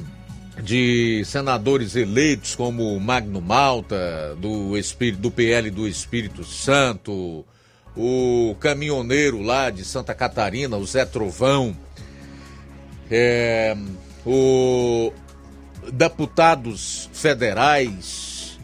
[0.64, 7.46] de senadores eleitos como Magno Malta, do, Espírito, do PL do Espírito Santo,
[7.96, 11.76] o caminhoneiro lá de Santa Catarina, o Zé Trovão,
[13.12, 13.76] é,
[14.26, 15.12] o
[15.92, 18.60] deputados federais,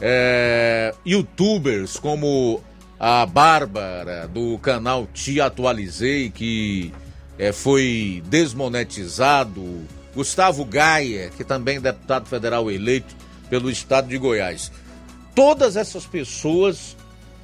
[0.00, 2.60] é, youtubers como
[2.98, 6.92] a Bárbara do canal Te Atualizei, que
[7.38, 9.84] é, foi desmonetizado.
[10.14, 13.14] Gustavo Gaia, que também é deputado federal eleito
[13.50, 14.72] pelo estado de Goiás.
[15.34, 16.96] Todas essas pessoas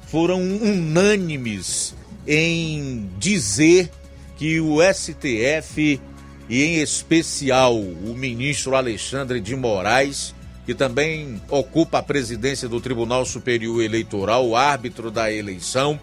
[0.07, 1.95] foram unânimes
[2.27, 3.91] em dizer
[4.37, 6.01] que o STF
[6.49, 10.33] e em especial o ministro Alexandre de Moraes,
[10.65, 15.99] que também ocupa a presidência do Tribunal Superior Eleitoral, o árbitro da eleição,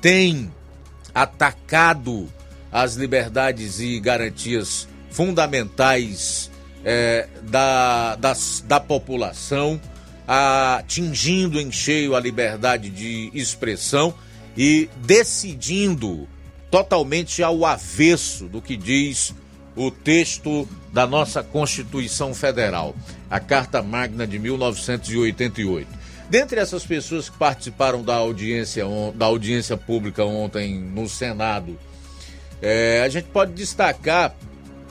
[0.00, 0.50] tem
[1.14, 2.28] atacado
[2.72, 6.50] as liberdades e garantias fundamentais
[6.84, 9.80] é, da, das, da população,
[10.26, 14.14] atingindo em cheio a liberdade de expressão
[14.56, 16.28] e decidindo
[16.70, 19.34] totalmente ao avesso do que diz
[19.74, 22.94] o texto da nossa Constituição Federal,
[23.30, 25.88] a Carta Magna de 1988.
[26.28, 28.84] Dentre essas pessoas que participaram da audiência,
[29.14, 31.78] da audiência pública ontem no Senado
[32.60, 34.34] é, a gente pode destacar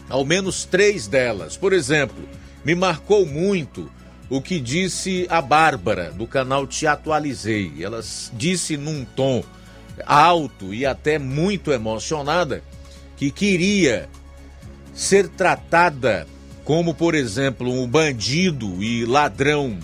[0.09, 1.57] ao menos três delas.
[1.57, 2.27] Por exemplo,
[2.63, 3.89] me marcou muito
[4.29, 7.73] o que disse a Bárbara, do canal Te Atualizei.
[7.79, 8.01] Ela
[8.33, 9.43] disse num tom
[10.05, 12.61] alto e até muito emocionada
[13.15, 14.09] que queria
[14.93, 16.27] ser tratada
[16.63, 19.77] como, por exemplo, um bandido e ladrão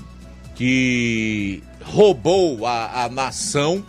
[0.56, 3.84] que roubou a, a nação,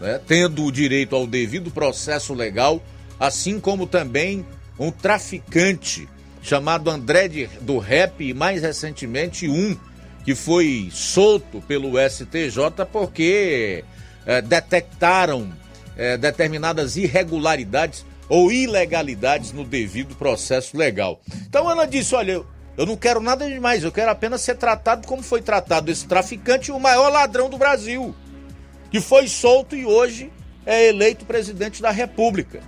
[0.00, 2.82] né, tendo o direito ao devido processo legal,
[3.20, 4.46] assim como também
[4.78, 6.08] um traficante
[6.42, 9.76] chamado André de, do Rap e mais recentemente um
[10.24, 13.84] que foi solto pelo STJ porque
[14.24, 15.52] é, detectaram
[15.96, 21.20] é, determinadas irregularidades ou ilegalidades no devido processo legal.
[21.46, 22.42] Então ela disse: olha,
[22.76, 26.72] eu não quero nada demais, eu quero apenas ser tratado como foi tratado esse traficante,
[26.72, 28.14] o maior ladrão do Brasil,
[28.90, 30.32] que foi solto e hoje
[30.64, 32.60] é eleito presidente da República.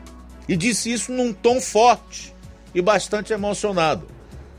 [0.48, 2.34] E disse isso num tom forte
[2.74, 4.06] e bastante emocionado.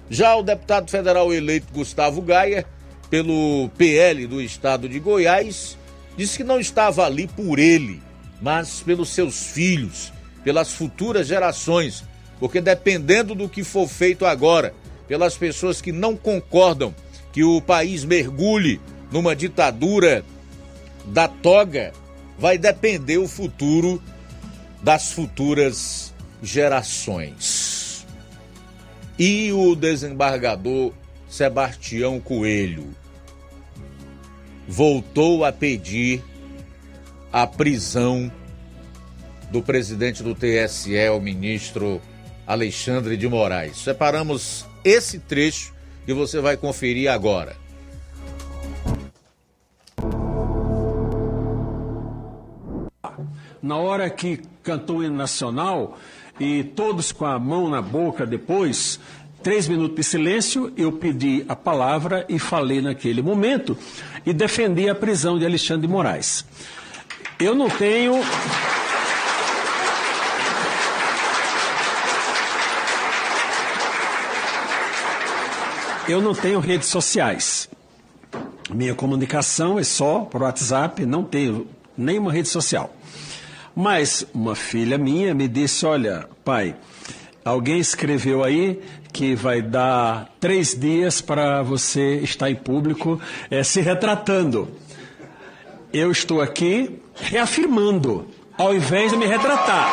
[0.09, 2.65] Já o deputado federal eleito Gustavo Gaia,
[3.09, 5.77] pelo PL do estado de Goiás,
[6.17, 8.01] disse que não estava ali por ele,
[8.41, 10.11] mas pelos seus filhos,
[10.43, 12.03] pelas futuras gerações,
[12.39, 14.73] porque dependendo do que for feito agora,
[15.07, 16.93] pelas pessoas que não concordam
[17.31, 18.79] que o país mergulhe
[19.11, 20.23] numa ditadura
[21.05, 21.93] da toga,
[22.37, 24.01] vai depender o futuro
[24.83, 28.05] das futuras gerações.
[29.17, 30.91] E o desembargador
[31.29, 32.93] Sebastião Coelho
[34.67, 36.21] voltou a pedir
[37.31, 38.31] a prisão
[39.49, 42.01] do presidente do TSE, o ministro
[42.45, 43.77] Alexandre de Moraes.
[43.77, 45.73] Separamos esse trecho
[46.05, 47.55] que você vai conferir agora.
[53.63, 55.97] Na hora que cantou o hino nacional
[56.37, 58.99] e todos com a mão na boca depois,
[59.41, 63.77] três minutos de silêncio, eu pedi a palavra e falei naquele momento
[64.25, 66.45] e defendi a prisão de Alexandre de Moraes.
[67.39, 68.15] Eu não tenho
[76.05, 77.69] Eu não tenho redes sociais.
[78.69, 81.65] Minha comunicação é só por WhatsApp, não tenho
[81.97, 82.93] nenhuma rede social.
[83.75, 86.75] Mas uma filha minha me disse: Olha, pai,
[87.43, 88.79] alguém escreveu aí
[89.11, 93.19] que vai dar três dias para você estar em público
[93.49, 94.67] é, se retratando.
[95.91, 98.27] Eu estou aqui reafirmando,
[98.57, 99.91] ao invés de me retratar.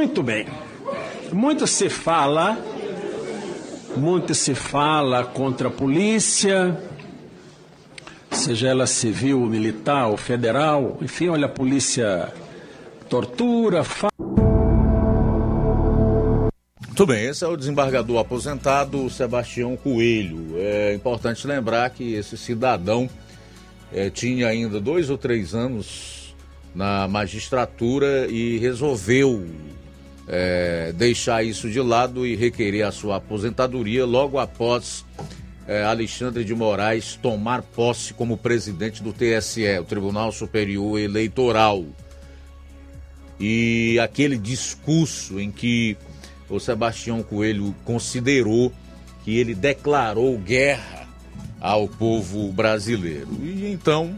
[0.00, 0.46] Muito bem.
[1.50, 2.56] Muito se fala,
[3.96, 6.80] muito se fala contra a polícia,
[8.30, 12.32] seja ela civil, militar ou federal, enfim, olha, a polícia
[13.08, 14.06] tortura, fa...
[16.86, 20.52] Muito bem, esse é o desembargador aposentado Sebastião Coelho.
[20.56, 23.10] É importante lembrar que esse cidadão
[23.92, 26.32] é, tinha ainda dois ou três anos
[26.72, 29.44] na magistratura e resolveu
[30.32, 35.04] é, deixar isso de lado e requerer a sua aposentadoria logo após
[35.66, 41.84] é, Alexandre de Moraes tomar posse como presidente do TSE, o Tribunal Superior Eleitoral.
[43.40, 45.96] E aquele discurso em que
[46.48, 48.72] o Sebastião Coelho considerou
[49.24, 51.08] que ele declarou guerra
[51.60, 53.36] ao povo brasileiro.
[53.42, 54.14] E então,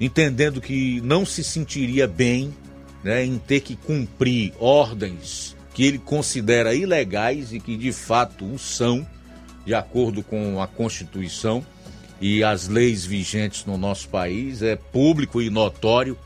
[0.00, 2.52] entendendo que não se sentiria bem
[3.02, 8.58] né, em ter que cumprir ordens que ele considera ilegais e que de fato o
[8.58, 9.06] são,
[9.64, 11.64] de acordo com a Constituição.
[12.20, 16.18] E as leis vigentes no nosso país, é público e notório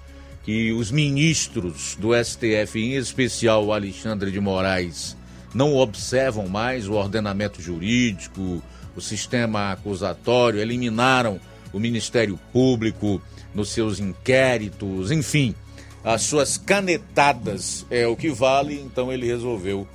[0.43, 5.17] que os ministros do STF, em especial o Alexandre de Moraes,
[5.55, 8.61] não observam mais o ordenamento jurídico,
[8.97, 11.41] o sistema acusatório, eliminaram
[11.73, 13.23] o Ministério Público
[13.55, 15.55] nos seus inquéritos, enfim,
[16.05, 19.89] as suas canetadas é o que vale, então ele resolveu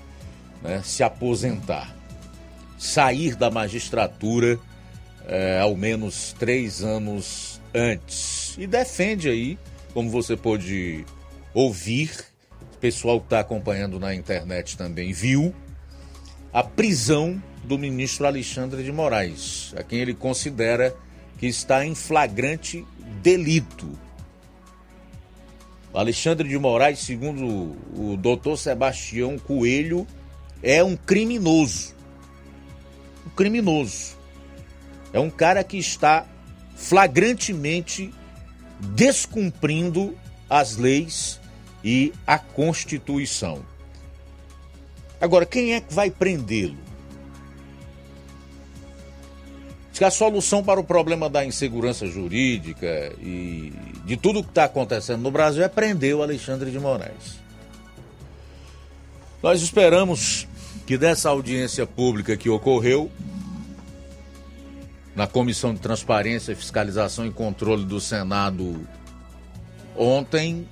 [0.64, 1.95] né, se aposentar,
[2.77, 4.60] sair da magistratura
[5.27, 8.56] é, ao menos três anos antes.
[8.57, 9.60] E defende aí,
[9.94, 11.06] como você pôde
[11.53, 12.11] ouvir,
[12.73, 15.53] o pessoal que está acompanhando na internet também viu,
[16.52, 20.95] a prisão do ministro Alexandre de Moraes, a quem ele considera
[21.38, 22.84] que está em flagrante
[23.22, 23.88] delito.
[25.94, 30.06] Alexandre de Moraes, segundo o doutor Sebastião Coelho,
[30.61, 31.95] é um criminoso.
[33.26, 34.18] Um criminoso.
[35.11, 36.26] É um cara que está
[36.76, 38.14] flagrantemente
[38.80, 40.16] descumprindo
[40.49, 41.40] as leis
[41.84, 43.66] e a Constituição.
[45.20, 46.89] Agora, quem é que vai prendê-lo?
[50.00, 53.74] Que a solução para o problema da insegurança jurídica e
[54.06, 57.38] de tudo que está acontecendo no Brasil é prender o Alexandre de Moraes.
[59.44, 60.48] Nós esperamos
[60.88, 63.12] que dessa audiência pública que ocorreu
[65.14, 68.88] na Comissão de Transparência, Fiscalização e Controle do Senado
[69.98, 70.66] ontem,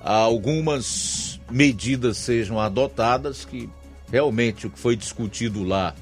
[0.00, 3.68] algumas medidas sejam adotadas que
[4.10, 5.94] realmente o que foi discutido lá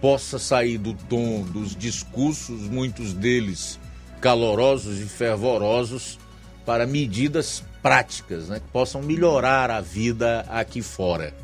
[0.00, 3.78] possa sair do tom dos discursos, muitos deles
[4.20, 6.18] calorosos e fervorosos,
[6.64, 11.34] para medidas práticas, né, que possam melhorar a vida aqui fora.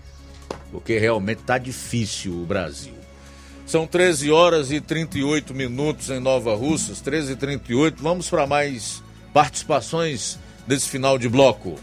[0.71, 2.93] Porque realmente está difícil o Brasil.
[3.67, 8.01] São 13 horas e 38 minutos em Nova Russas, 13 e 38.
[8.01, 9.03] Vamos para mais
[9.33, 11.75] participações desse final de bloco.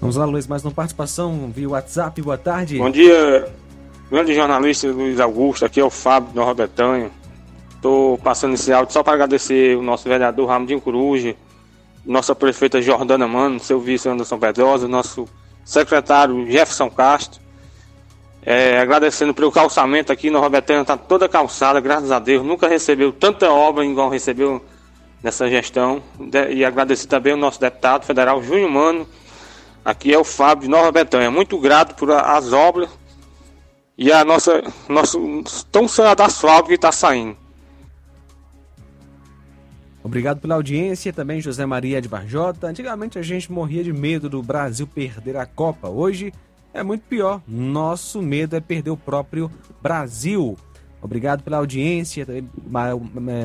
[0.00, 2.22] Vamos lá, Luiz, mais uma participação via WhatsApp.
[2.22, 2.78] Boa tarde.
[2.78, 3.52] Bom dia,
[4.10, 5.64] grande jornalista Luiz Augusto.
[5.64, 7.10] Aqui é o Fábio Nova Bretanha.
[7.74, 11.34] Estou passando esse áudio só para agradecer o nosso vereador Ramudinho Coruja,
[12.04, 15.26] nossa prefeita Jordana Mano, seu vice Anderson Pedrosa, nosso
[15.64, 17.40] secretário Jefferson Castro
[18.42, 22.44] é, agradecendo pelo calçamento aqui no Robertano, está toda calçada, graças a Deus.
[22.44, 24.64] Nunca recebeu tanta obra igual recebeu
[25.22, 26.02] nessa gestão.
[26.50, 29.06] E agradecer também ao nosso deputado federal Júnior Mano.
[29.84, 31.30] Aqui é o Fábio de Nova Betânia.
[31.30, 32.88] Muito grato por as obras
[34.00, 35.20] e a nossa nosso
[35.70, 37.36] tão sonhado asfalto que está saindo.
[40.02, 42.66] Obrigado pela audiência, também José Maria de Barjota.
[42.66, 45.90] Antigamente a gente morria de medo do Brasil perder a Copa.
[45.90, 46.32] Hoje
[46.72, 47.42] é muito pior.
[47.46, 49.50] Nosso medo é perder o próprio
[49.82, 50.56] Brasil.
[51.02, 52.26] Obrigado pela audiência.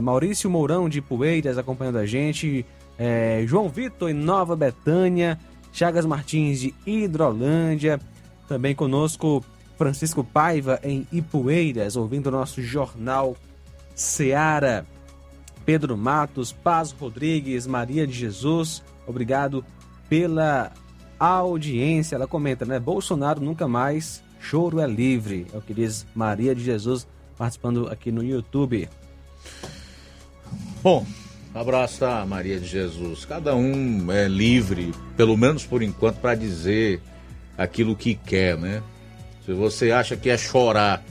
[0.01, 2.65] Maurício Mourão de Poeiras acompanhando a gente.
[2.97, 5.37] É, João Vitor em Nova Betânia.
[5.73, 7.99] Chagas Martins de Hidrolândia.
[8.47, 9.43] Também conosco
[9.77, 13.35] Francisco Paiva em Ipueiras, ouvindo o nosso jornal
[13.93, 14.85] Seara.
[15.65, 18.83] Pedro Matos, Paz Rodrigues, Maria de Jesus.
[19.07, 19.65] Obrigado
[20.07, 20.71] pela
[21.19, 22.15] a audiência.
[22.15, 22.79] Ela comenta, né?
[22.79, 25.47] Bolsonaro nunca mais, choro é livre.
[25.53, 27.07] É o que diz Maria de Jesus
[27.37, 28.87] participando aqui no YouTube.
[30.81, 31.05] Bom,
[31.53, 33.25] abraço tá, Maria de Jesus.
[33.25, 37.01] Cada um é livre, pelo menos por enquanto, para dizer
[37.57, 38.83] aquilo que quer, né?
[39.45, 41.03] Se você acha que é chorar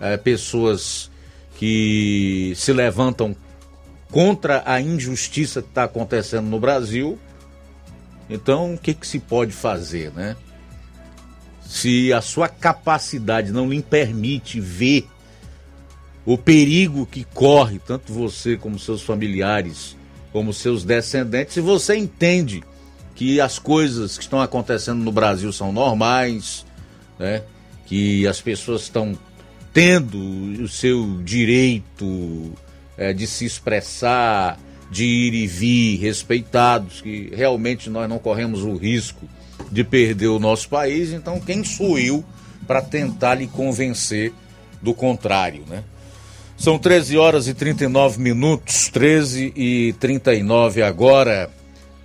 [0.00, 1.10] é, pessoas
[1.56, 3.34] que se levantam
[4.10, 7.18] contra a injustiça que está acontecendo no Brasil,
[8.28, 10.36] então, o que, que se pode fazer, né?
[11.66, 15.08] Se a sua capacidade não lhe permite ver
[16.24, 19.96] o perigo que corre, tanto você como seus familiares,
[20.32, 22.62] como seus descendentes, se você entende
[23.14, 26.64] que as coisas que estão acontecendo no Brasil são normais,
[27.18, 27.42] né?
[27.86, 29.16] Que as pessoas estão
[29.72, 30.18] tendo
[30.62, 32.52] o seu direito
[32.96, 34.58] é, de se expressar,
[34.90, 39.28] de ir e vir respeitados, que realmente nós não corremos o risco
[39.70, 42.24] de perder o nosso país, então quem sou eu
[42.66, 44.32] para tentar lhe convencer
[44.80, 45.82] do contrário, né?
[46.56, 51.50] São 13 horas e 39 minutos, 13 e 39 agora.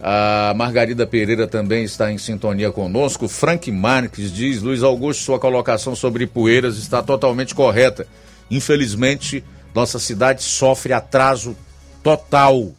[0.01, 3.27] A Margarida Pereira também está em sintonia conosco.
[3.27, 8.07] Frank Marques diz: Luiz Augusto, sua colocação sobre Poeiras está totalmente correta.
[8.49, 9.43] Infelizmente,
[9.76, 11.55] nossa cidade sofre atraso
[12.01, 12.71] total.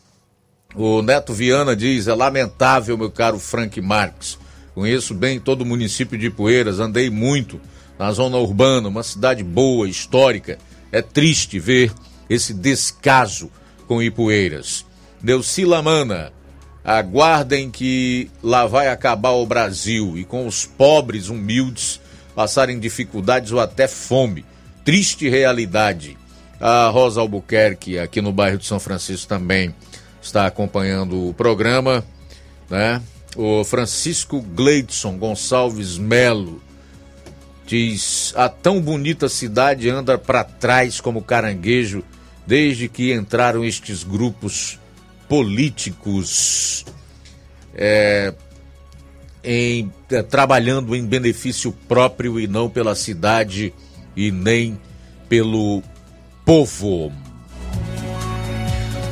[0.74, 4.38] O Neto Viana diz: é lamentável, meu caro Frank Marques.
[4.74, 7.60] Conheço bem todo o município de Poeiras, andei muito
[7.98, 10.59] na zona urbana, uma cidade boa, histórica.
[10.90, 11.92] É triste ver
[12.30, 13.51] esse descaso
[13.86, 14.86] com Ipueiras.
[15.22, 16.32] Neuci Lamana,
[16.99, 22.01] aguardem que lá vai acabar o Brasil e com os pobres humildes
[22.35, 24.45] passarem dificuldades ou até fome.
[24.85, 26.19] Triste realidade.
[26.61, 29.75] A Rosa Albuquerque, aqui no bairro de São Francisco também
[30.21, 32.05] está acompanhando o programa,
[32.69, 33.01] né?
[33.37, 36.61] O Francisco Gleidson Gonçalves Melo
[37.65, 42.03] diz: A tão bonita cidade anda para trás como caranguejo
[42.47, 44.80] desde que entraram estes grupos
[45.31, 46.85] políticos.
[47.73, 48.35] É,
[49.44, 53.73] em eh, trabalhando em benefício próprio e não pela cidade
[54.16, 54.77] e nem
[55.28, 55.82] pelo
[56.44, 57.12] povo.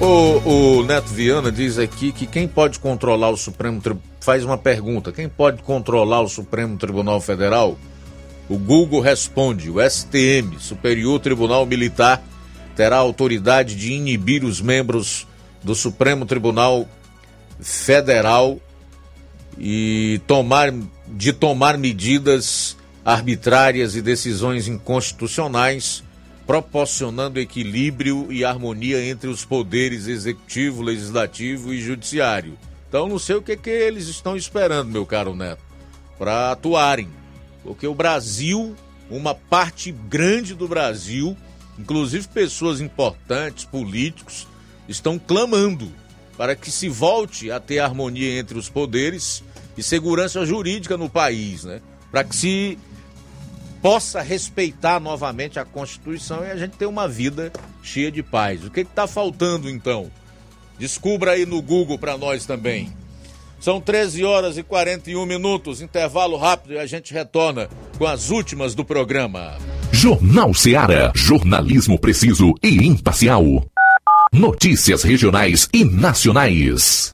[0.01, 4.09] O, o Neto Viana diz aqui que quem pode controlar o Supremo Tribunal.
[4.21, 7.79] Faz uma pergunta: quem pode controlar o Supremo Tribunal Federal?
[8.49, 12.21] O Google responde: o STM, Superior Tribunal Militar,
[12.75, 15.28] terá autoridade de inibir os membros
[15.63, 16.89] do Supremo Tribunal
[17.61, 18.61] Federal
[19.59, 20.73] e tomar
[21.09, 26.05] de tomar medidas arbitrárias e decisões inconstitucionais,
[26.47, 32.59] proporcionando equilíbrio e harmonia entre os poderes executivo, legislativo e judiciário.
[32.89, 35.63] Então não sei o que, que eles estão esperando, meu caro Neto,
[36.19, 37.09] para atuarem.
[37.63, 38.75] Porque o Brasil,
[39.11, 41.37] uma parte grande do Brasil,
[41.79, 44.47] inclusive pessoas importantes, políticos,
[44.89, 45.93] estão clamando
[46.37, 49.43] para que se volte a ter harmonia entre os poderes
[49.77, 51.81] e segurança jurídica no país, né?
[52.11, 52.79] Para que se
[53.83, 57.53] possa respeitar novamente a Constituição e a gente ter uma vida
[57.83, 58.65] cheia de paz.
[58.65, 60.11] O que está faltando então?
[60.79, 62.93] Descubra aí no Google para nós também.
[63.61, 68.75] São 13 horas e 41 minutos, intervalo rápido e a gente retorna com as últimas
[68.75, 69.59] do programa.
[69.91, 71.13] Jornal Seara.
[71.15, 73.45] Jornalismo preciso e imparcial.
[74.33, 77.11] Notícias regionais e nacionais.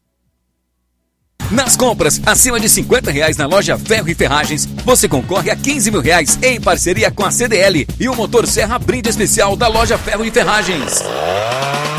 [1.51, 5.91] Nas compras acima de 50 reais na loja Ferro e Ferragens, você concorre a 15
[5.91, 9.97] mil reais em parceria com a CDL e o motor Serra brinde especial da loja
[9.97, 11.03] Ferro e Ferragens.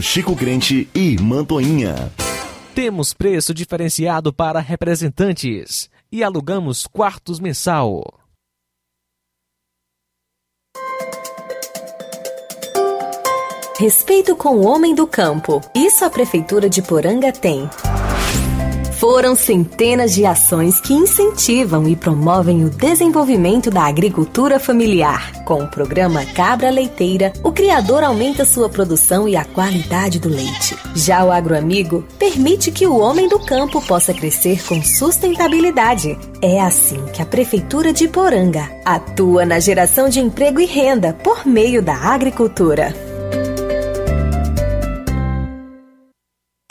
[0.00, 2.12] Chico Crente e Mantoinha.
[2.74, 8.02] Temos preço diferenciado para representantes e alugamos quartos mensal.
[13.78, 15.60] Respeito com o homem do campo.
[15.74, 17.68] Isso a Prefeitura de Poranga tem.
[18.98, 25.44] Foram centenas de ações que incentivam e promovem o desenvolvimento da agricultura familiar.
[25.44, 30.76] Com o programa Cabra Leiteira, o criador aumenta sua produção e a qualidade do leite.
[30.96, 36.18] Já o agroamigo permite que o homem do campo possa crescer com sustentabilidade.
[36.42, 41.46] É assim que a Prefeitura de Poranga atua na geração de emprego e renda por
[41.46, 42.92] meio da agricultura.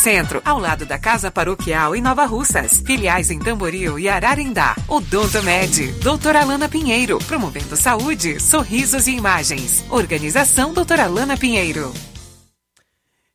[0.00, 2.82] Centro, ao lado da Casa Paroquial em Nova Russas.
[2.84, 4.74] Filiais em Tamboril e Ararindá.
[4.88, 9.84] Odonto Med, doutora Alana Pinheiro, promovendo saúde, sorrisos e imagens.
[9.90, 11.92] Organização doutora Alana Pinheiro.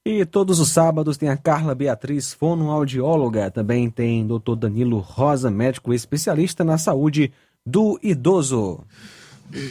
[0.04, 3.52] E todos os sábados tem a Carla Beatriz, fonoaudióloga.
[3.52, 4.56] Também tem Dr.
[4.56, 7.32] Danilo Rosa, médico especialista na saúde
[7.64, 8.84] do idoso.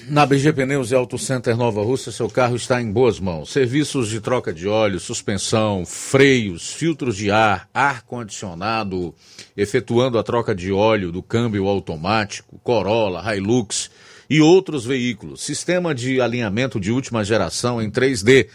[0.09, 3.51] Na BG Pneus e Auto Center Nova Russa, seu carro está em boas mãos.
[3.51, 9.13] Serviços de troca de óleo, suspensão, freios, filtros de ar, ar-condicionado,
[9.57, 13.91] efetuando a troca de óleo do câmbio automático, Corolla, Hilux
[14.31, 15.43] e outros veículos.
[15.43, 18.49] Sistema de alinhamento de última geração em 3D.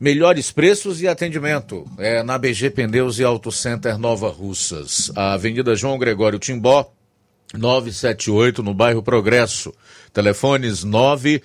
[0.00, 1.86] Melhores preços e atendimento.
[1.98, 5.10] É na BG Pneus e Auto Center Nova Russas.
[5.14, 6.92] A Avenida João Gregório Timbó,
[7.56, 9.72] 978, no bairro Progresso.
[10.12, 11.42] Telefones 9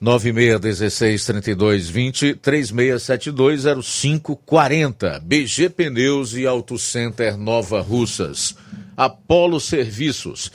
[0.00, 5.20] 9616 3220 3672 0540.
[5.20, 8.54] BG Pneus e Auto Center Nova Russas.
[8.96, 10.50] Apolo Serviços.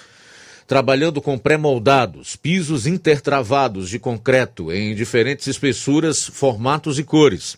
[0.66, 7.58] Trabalhando com pré-moldados, pisos intertravados de concreto em diferentes espessuras, formatos e cores.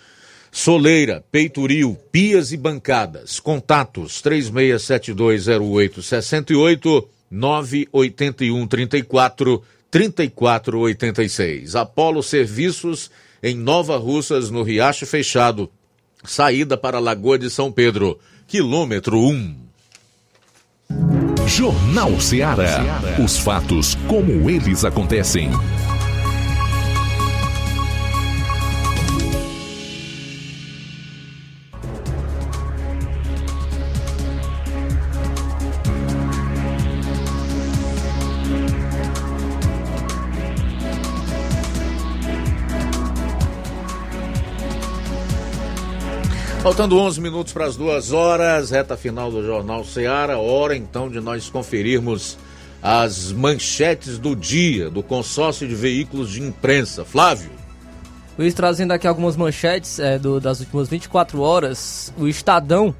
[0.51, 3.39] soleira, peitoril, pias e bancadas.
[3.39, 11.75] Contatos 36720868 981 34 3486.
[11.75, 13.09] Apolo Serviços
[13.41, 15.71] em Nova Russas, no Riacho Fechado.
[16.23, 19.55] Saída para a Lagoa de São Pedro, quilômetro 1.
[21.47, 23.01] Jornal Ceará.
[23.23, 25.49] Os fatos como eles acontecem.
[46.61, 51.19] Faltando 11 minutos para as duas horas, reta final do Jornal Ceará, hora então de
[51.19, 52.37] nós conferirmos
[52.83, 57.03] as manchetes do dia do consórcio de veículos de imprensa.
[57.03, 57.49] Flávio.
[58.37, 62.93] Luiz, trazendo aqui algumas manchetes é, do, das últimas 24 horas, o Estadão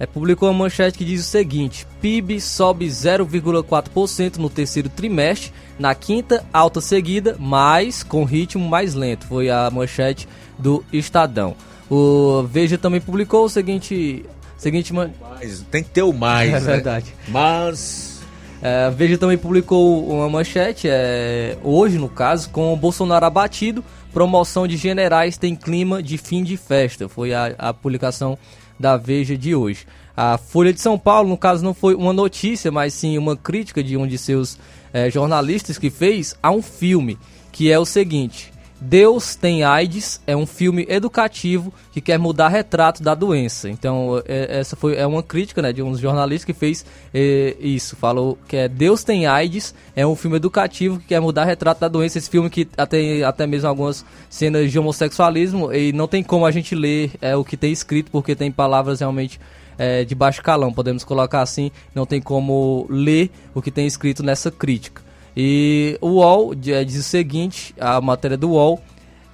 [0.00, 5.94] é, publicou uma manchete que diz o seguinte: PIB sobe 0,4% no terceiro trimestre, na
[5.94, 9.28] quinta alta seguida, mas com ritmo mais lento.
[9.28, 10.28] Foi a manchete
[10.58, 11.54] do Estadão.
[11.94, 14.24] O Veja também publicou o seguinte.
[14.58, 15.12] seguinte man...
[15.20, 16.50] Mas tem que ter o mais.
[16.50, 16.60] É né?
[16.60, 17.14] verdade.
[17.28, 18.20] Mas.
[18.60, 23.84] É, a Veja também publicou uma manchete, é, hoje no caso, com o Bolsonaro abatido,
[24.12, 27.08] promoção de generais tem clima de fim de festa.
[27.08, 28.36] Foi a, a publicação
[28.80, 29.86] da Veja de hoje.
[30.16, 33.84] A Folha de São Paulo, no caso, não foi uma notícia, mas sim uma crítica
[33.84, 34.58] de um de seus
[34.92, 37.18] é, jornalistas que fez a um filme,
[37.52, 38.52] que é o seguinte:
[38.84, 43.70] Deus tem AIDS é um filme educativo que quer mudar retrato da doença.
[43.70, 47.96] Então, é, essa foi é uma crítica né, de um jornalista que fez é, isso.
[47.96, 51.88] Falou que é Deus tem AIDS é um filme educativo que quer mudar retrato da
[51.88, 52.18] doença.
[52.18, 56.50] Esse filme que tem até mesmo algumas cenas de homossexualismo e não tem como a
[56.50, 59.40] gente ler é, o que tem escrito porque tem palavras realmente
[59.78, 61.70] é, de baixo calão, podemos colocar assim.
[61.94, 65.03] Não tem como ler o que tem escrito nessa crítica.
[65.36, 68.80] E o UOL diz o seguinte, a matéria do UOL,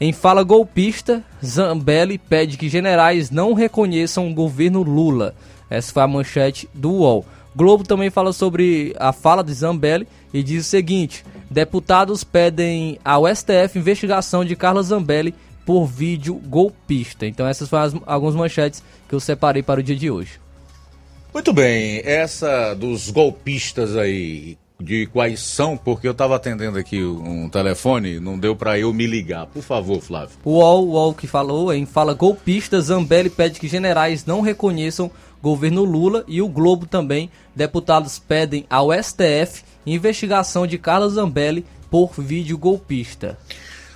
[0.01, 5.35] em fala golpista, Zambelli pede que generais não reconheçam o governo Lula.
[5.69, 7.25] Essa foi a manchete do UOL.
[7.55, 13.25] Globo também fala sobre a fala de Zambelli e diz o seguinte: deputados pedem ao
[13.27, 15.35] STF investigação de Carla Zambelli
[15.67, 17.27] por vídeo golpista.
[17.27, 20.41] Então essas foram as, algumas manchetes que eu separei para o dia de hoje.
[21.33, 27.49] Muito bem, essa dos golpistas aí, de quais são, porque eu estava atendendo aqui um
[27.49, 29.47] telefone, não deu para eu me ligar.
[29.47, 30.37] Por favor, Flávio.
[30.45, 35.11] O UOL, o UOL que falou em fala golpista, Zambelli pede que generais não reconheçam
[35.43, 37.31] governo Lula e o Globo também.
[37.55, 43.39] Deputados pedem ao STF investigação de Carlos Zambelli por vídeo golpista.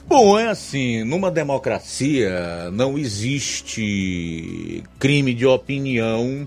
[0.07, 6.47] Bom, é assim, numa democracia não existe crime de opinião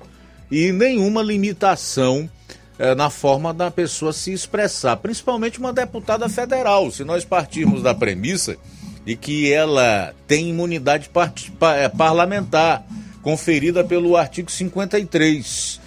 [0.51, 2.29] e nenhuma limitação
[2.79, 6.89] eh, na forma da pessoa se expressar, principalmente uma deputada federal.
[6.91, 8.55] Se nós partirmos da premissa
[9.05, 12.85] de que ela tem imunidade part- pa- eh, parlamentar
[13.21, 15.79] conferida pelo artigo 53.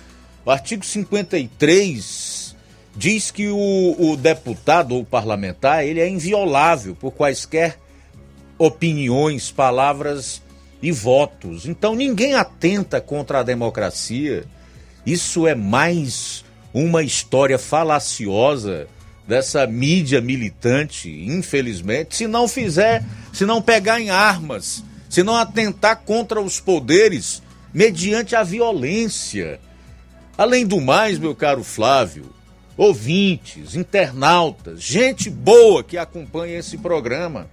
[0.45, 2.57] O artigo 53
[2.97, 7.79] diz que o, o deputado ou parlamentar ele é inviolável por quaisquer
[8.59, 10.43] opiniões, palavras
[10.83, 11.67] e votos.
[11.67, 14.45] Então ninguém atenta contra a democracia.
[15.07, 18.87] Isso é mais uma história falaciosa
[19.27, 26.03] dessa mídia militante, infelizmente, se não fizer, se não pegar em armas, se não atentar
[26.05, 27.43] contra os poderes
[27.73, 29.61] mediante a violência.
[30.37, 32.33] Além do mais, meu caro Flávio,
[32.77, 37.49] ouvintes, internautas, gente boa que acompanha esse programa,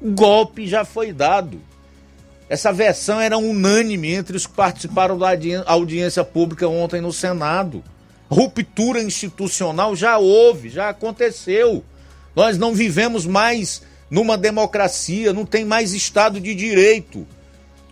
[0.00, 1.60] o golpe já foi dado.
[2.48, 7.82] Essa versão era unânime entre os que participaram da audi- audiência pública ontem no Senado.
[8.32, 11.84] Ruptura institucional já houve, já aconteceu.
[12.34, 17.26] Nós não vivemos mais numa democracia, não tem mais Estado de Direito.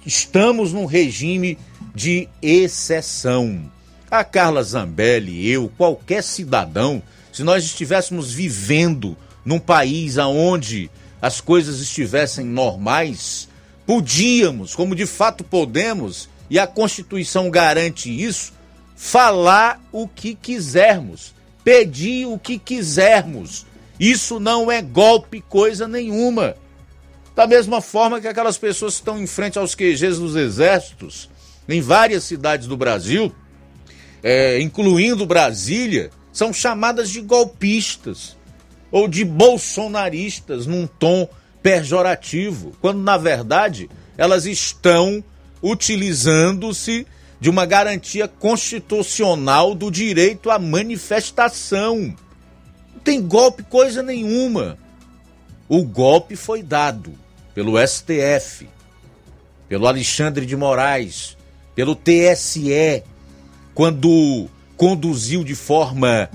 [0.06, 1.58] Estamos num regime
[1.94, 3.70] de exceção.
[4.10, 10.90] A Carla Zambelli, eu, qualquer cidadão, se nós estivéssemos vivendo num país onde
[11.20, 13.46] as coisas estivessem normais,
[13.84, 18.58] podíamos, como de fato podemos, e a Constituição garante isso,
[19.00, 23.64] falar o que quisermos, pedir o que quisermos.
[23.98, 26.54] Isso não é golpe coisa nenhuma.
[27.34, 31.30] Da mesma forma que aquelas pessoas que estão em frente aos QGs dos exércitos,
[31.66, 33.34] em várias cidades do Brasil,
[34.22, 38.36] é, incluindo Brasília, são chamadas de golpistas
[38.92, 41.26] ou de bolsonaristas num tom
[41.62, 45.24] pejorativo, quando na verdade elas estão
[45.62, 47.06] utilizando-se
[47.40, 52.14] de uma garantia constitucional do direito à manifestação.
[52.92, 54.76] Não tem golpe coisa nenhuma.
[55.66, 57.14] O golpe foi dado
[57.54, 58.68] pelo STF,
[59.68, 61.36] pelo Alexandre de Moraes,
[61.74, 63.02] pelo TSE,
[63.74, 66.28] quando conduziu de forma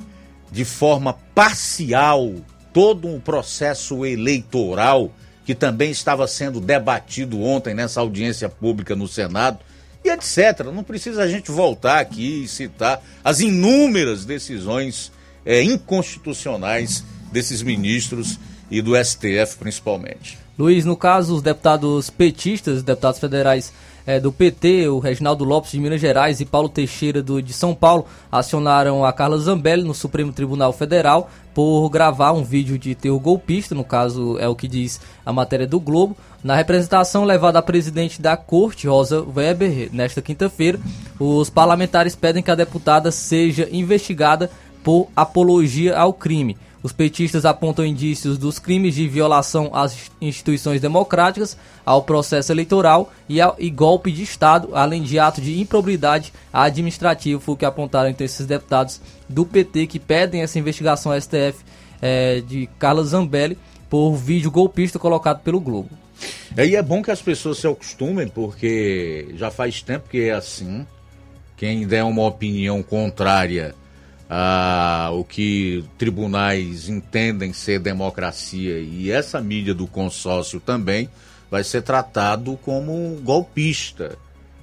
[0.51, 2.33] de forma parcial
[2.71, 5.11] todo um processo eleitoral
[5.43, 9.59] que também estava sendo debatido ontem nessa audiência pública no Senado
[10.05, 10.65] e etc.
[10.73, 15.11] Não precisa a gente voltar aqui e citar as inúmeras decisões
[15.45, 20.37] eh, inconstitucionais desses ministros e do STF principalmente.
[20.57, 23.73] Luiz, no caso, os deputados petistas, deputados federais
[24.05, 27.73] eh, do PT, o Reginaldo Lopes de Minas Gerais e Paulo Teixeira do, de São
[27.73, 33.19] Paulo, acionaram a Carla Zambelli no Supremo Tribunal Federal por gravar um vídeo de terror
[33.19, 37.61] golpista, no caso é o que diz a matéria do Globo, na representação levada à
[37.61, 40.79] presidente da corte, Rosa Weber, nesta quinta-feira,
[41.19, 44.51] os parlamentares pedem que a deputada seja investigada
[44.83, 46.55] por apologia ao crime.
[46.85, 53.41] Os petistas apontam indícios dos crimes de violação às instituições democráticas, ao processo eleitoral e,
[53.41, 58.07] ao, e golpe de Estado, além de ato de improbidade administrativa, foi o que apontaram
[58.07, 61.55] então esses deputados do PT que pedem essa investigação ao STF
[62.03, 63.57] eh, de Carla Zambelli
[63.89, 65.89] por vídeo golpista colocado pelo Globo.
[66.55, 70.85] E é bom que as pessoas se acostumem, porque já faz tempo que é assim.
[71.57, 73.73] Quem der uma opinião contrária
[74.27, 81.09] ao que tribunais entendem ser democracia e essa mídia do consórcio também
[81.49, 84.17] vai ser tratado como golpista,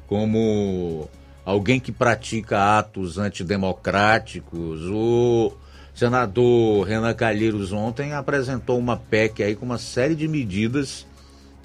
[0.06, 1.09] como
[1.44, 4.82] alguém que pratica atos antidemocráticos.
[4.89, 5.52] O
[5.94, 11.06] senador Renan Calheiros ontem apresentou uma PEC aí com uma série de medidas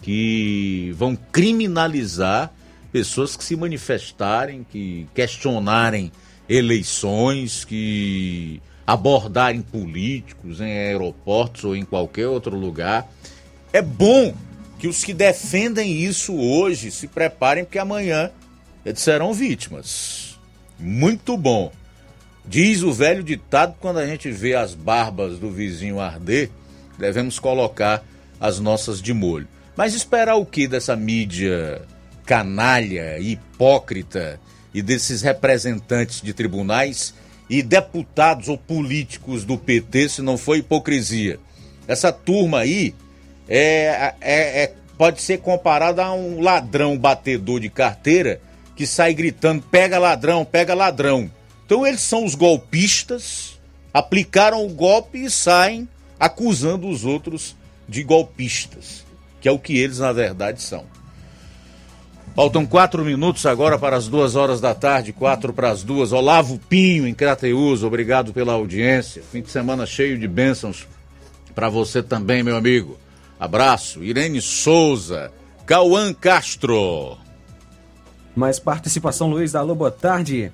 [0.01, 2.51] que vão criminalizar
[2.91, 6.11] pessoas que se manifestarem, que questionarem
[6.49, 13.07] eleições, que abordarem políticos em aeroportos ou em qualquer outro lugar.
[13.73, 14.33] É bom
[14.79, 18.31] que os que defendem isso hoje se preparem, porque amanhã
[18.85, 20.39] eles serão vítimas.
[20.79, 21.71] Muito bom.
[22.45, 26.49] Diz o velho ditado: quando a gente vê as barbas do vizinho arder,
[26.97, 28.03] devemos colocar
[28.39, 29.47] as nossas de molho.
[29.75, 31.81] Mas esperar o que dessa mídia
[32.25, 34.39] canalha, hipócrita
[34.73, 37.13] e desses representantes de tribunais
[37.49, 41.39] e deputados ou políticos do PT se não for hipocrisia?
[41.87, 42.93] Essa turma aí
[43.47, 48.41] é, é, é- pode ser comparada a um ladrão batedor de carteira
[48.75, 51.31] que sai gritando: pega ladrão, pega ladrão.
[51.65, 53.59] Então eles são os golpistas,
[53.93, 55.87] aplicaram o golpe e saem
[56.19, 57.55] acusando os outros
[57.87, 59.05] de golpistas,
[59.39, 60.85] que é o que eles na verdade são.
[62.37, 66.11] Faltam quatro minutos agora para as duas horas da tarde, quatro para as duas.
[66.11, 69.23] Olavo Pinho, em Crateus, obrigado pela audiência.
[69.23, 70.87] Fim de semana cheio de bênçãos
[71.55, 72.95] para você também, meu amigo.
[73.39, 74.03] Abraço.
[74.03, 75.31] Irene Souza,
[75.65, 77.17] Cauã Castro.
[78.35, 79.55] Mais participação, Luiz.
[79.55, 80.51] Alô, boa tarde.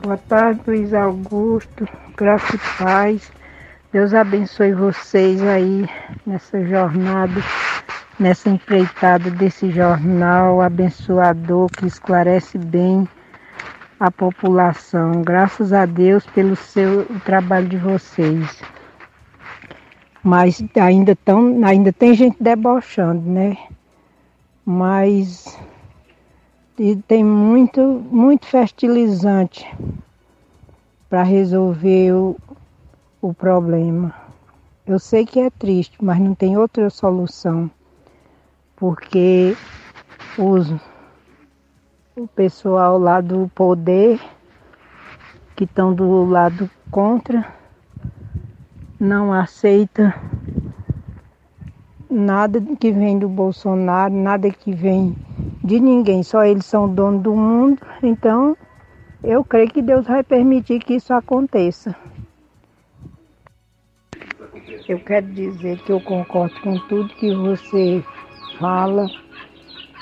[0.00, 1.88] Boa tarde, Luiz Augusto.
[2.16, 3.32] Graça e paz.
[3.92, 5.88] Deus abençoe vocês aí
[6.24, 7.42] nessa jornada,
[8.18, 13.08] nessa empreitada desse jornal abençoador que esclarece bem
[14.00, 15.22] a população.
[15.22, 18.60] Graças a Deus pelo seu trabalho de vocês.
[20.22, 23.56] Mas ainda, tão, ainda tem gente debochando, né?
[24.64, 25.58] Mas
[27.06, 27.80] tem muito,
[28.10, 29.66] muito fertilizante
[31.08, 32.36] para resolver o,
[33.22, 34.14] o problema.
[34.86, 37.70] Eu sei que é triste, mas não tem outra solução,
[38.78, 39.56] porque
[40.38, 40.72] os,
[42.16, 44.20] o pessoal lá do poder,
[45.56, 47.44] que estão do lado contra,
[49.00, 50.14] não aceita
[52.08, 55.14] nada que vem do Bolsonaro, nada que vem
[55.62, 58.56] de ninguém, só eles são dono do mundo, então
[59.22, 61.94] eu creio que Deus vai permitir que isso aconteça.
[64.88, 68.02] Eu quero dizer que eu concordo com tudo que você
[68.58, 69.06] fala,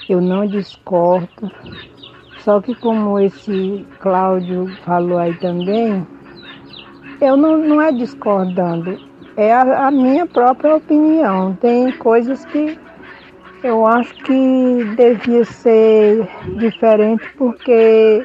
[0.08, 1.50] eu não discordo.
[2.38, 6.06] Só que como esse Cláudio falou aí também,
[7.20, 8.98] eu não, não é discordando,
[9.36, 11.56] é a, a minha própria opinião.
[11.60, 12.78] Tem coisas que
[13.62, 16.28] eu acho que devia ser
[16.58, 18.24] diferente porque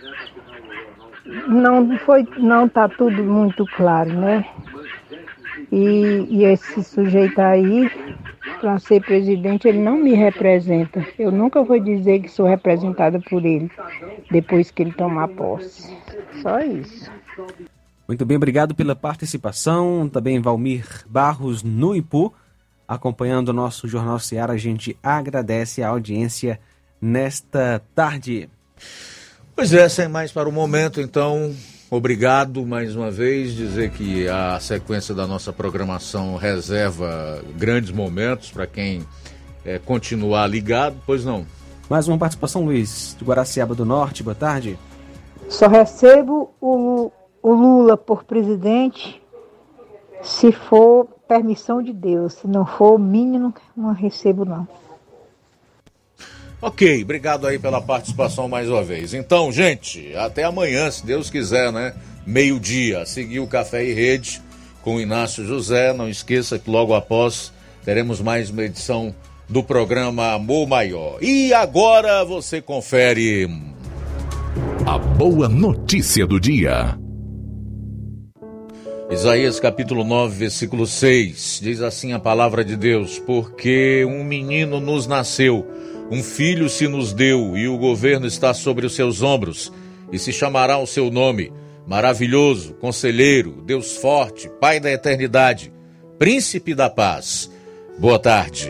[1.47, 4.45] não foi, não está tudo muito claro, né?
[5.71, 7.89] E, e esse sujeito aí,
[8.59, 11.05] para ser presidente, ele não me representa.
[11.17, 13.71] Eu nunca vou dizer que sou representada por ele
[14.29, 15.95] depois que ele tomar posse.
[16.41, 17.09] Só isso.
[18.07, 20.09] Muito bem, obrigado pela participação.
[20.09, 22.33] Também Valmir Barros no Ipu,
[22.85, 24.51] acompanhando o nosso Jornal Seara.
[24.51, 26.59] A gente agradece a audiência
[26.99, 28.49] nesta tarde.
[29.55, 31.55] Pois é, sem mais para o momento, então,
[31.91, 33.53] obrigado mais uma vez.
[33.53, 39.05] Dizer que a sequência da nossa programação reserva grandes momentos para quem
[39.65, 41.45] é, continuar ligado, pois não.
[41.89, 44.79] Mais uma participação, Luiz, do Guaraciaba do Norte, boa tarde.
[45.49, 47.11] Só recebo o,
[47.43, 49.21] o Lula por presidente
[50.23, 52.33] se for permissão de Deus.
[52.33, 54.65] Se não for o mínimo, não recebo não.
[56.61, 59.15] Ok, obrigado aí pela participação mais uma vez.
[59.15, 61.95] Então, gente, até amanhã, se Deus quiser, né?
[62.23, 64.39] Meio-dia, seguir o Café e Rede
[64.83, 65.91] com o Inácio José.
[65.91, 67.51] Não esqueça que logo após
[67.83, 69.15] teremos mais uma edição
[69.49, 71.17] do programa Amor Maior.
[71.19, 73.49] E agora você confere.
[74.85, 76.95] A boa notícia do dia.
[79.09, 81.59] Isaías capítulo 9, versículo 6.
[81.63, 85.65] Diz assim a palavra de Deus: Porque um menino nos nasceu
[86.11, 89.71] um filho se nos deu e o governo está sobre os seus ombros,
[90.11, 91.53] e se chamará o seu nome:
[91.87, 95.71] Maravilhoso, Conselheiro, Deus Forte, Pai da Eternidade,
[96.19, 97.49] Príncipe da Paz.
[97.97, 98.69] Boa tarde.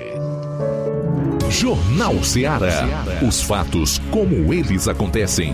[1.49, 2.87] Jornal Ceará.
[3.27, 5.53] Os fatos como eles acontecem.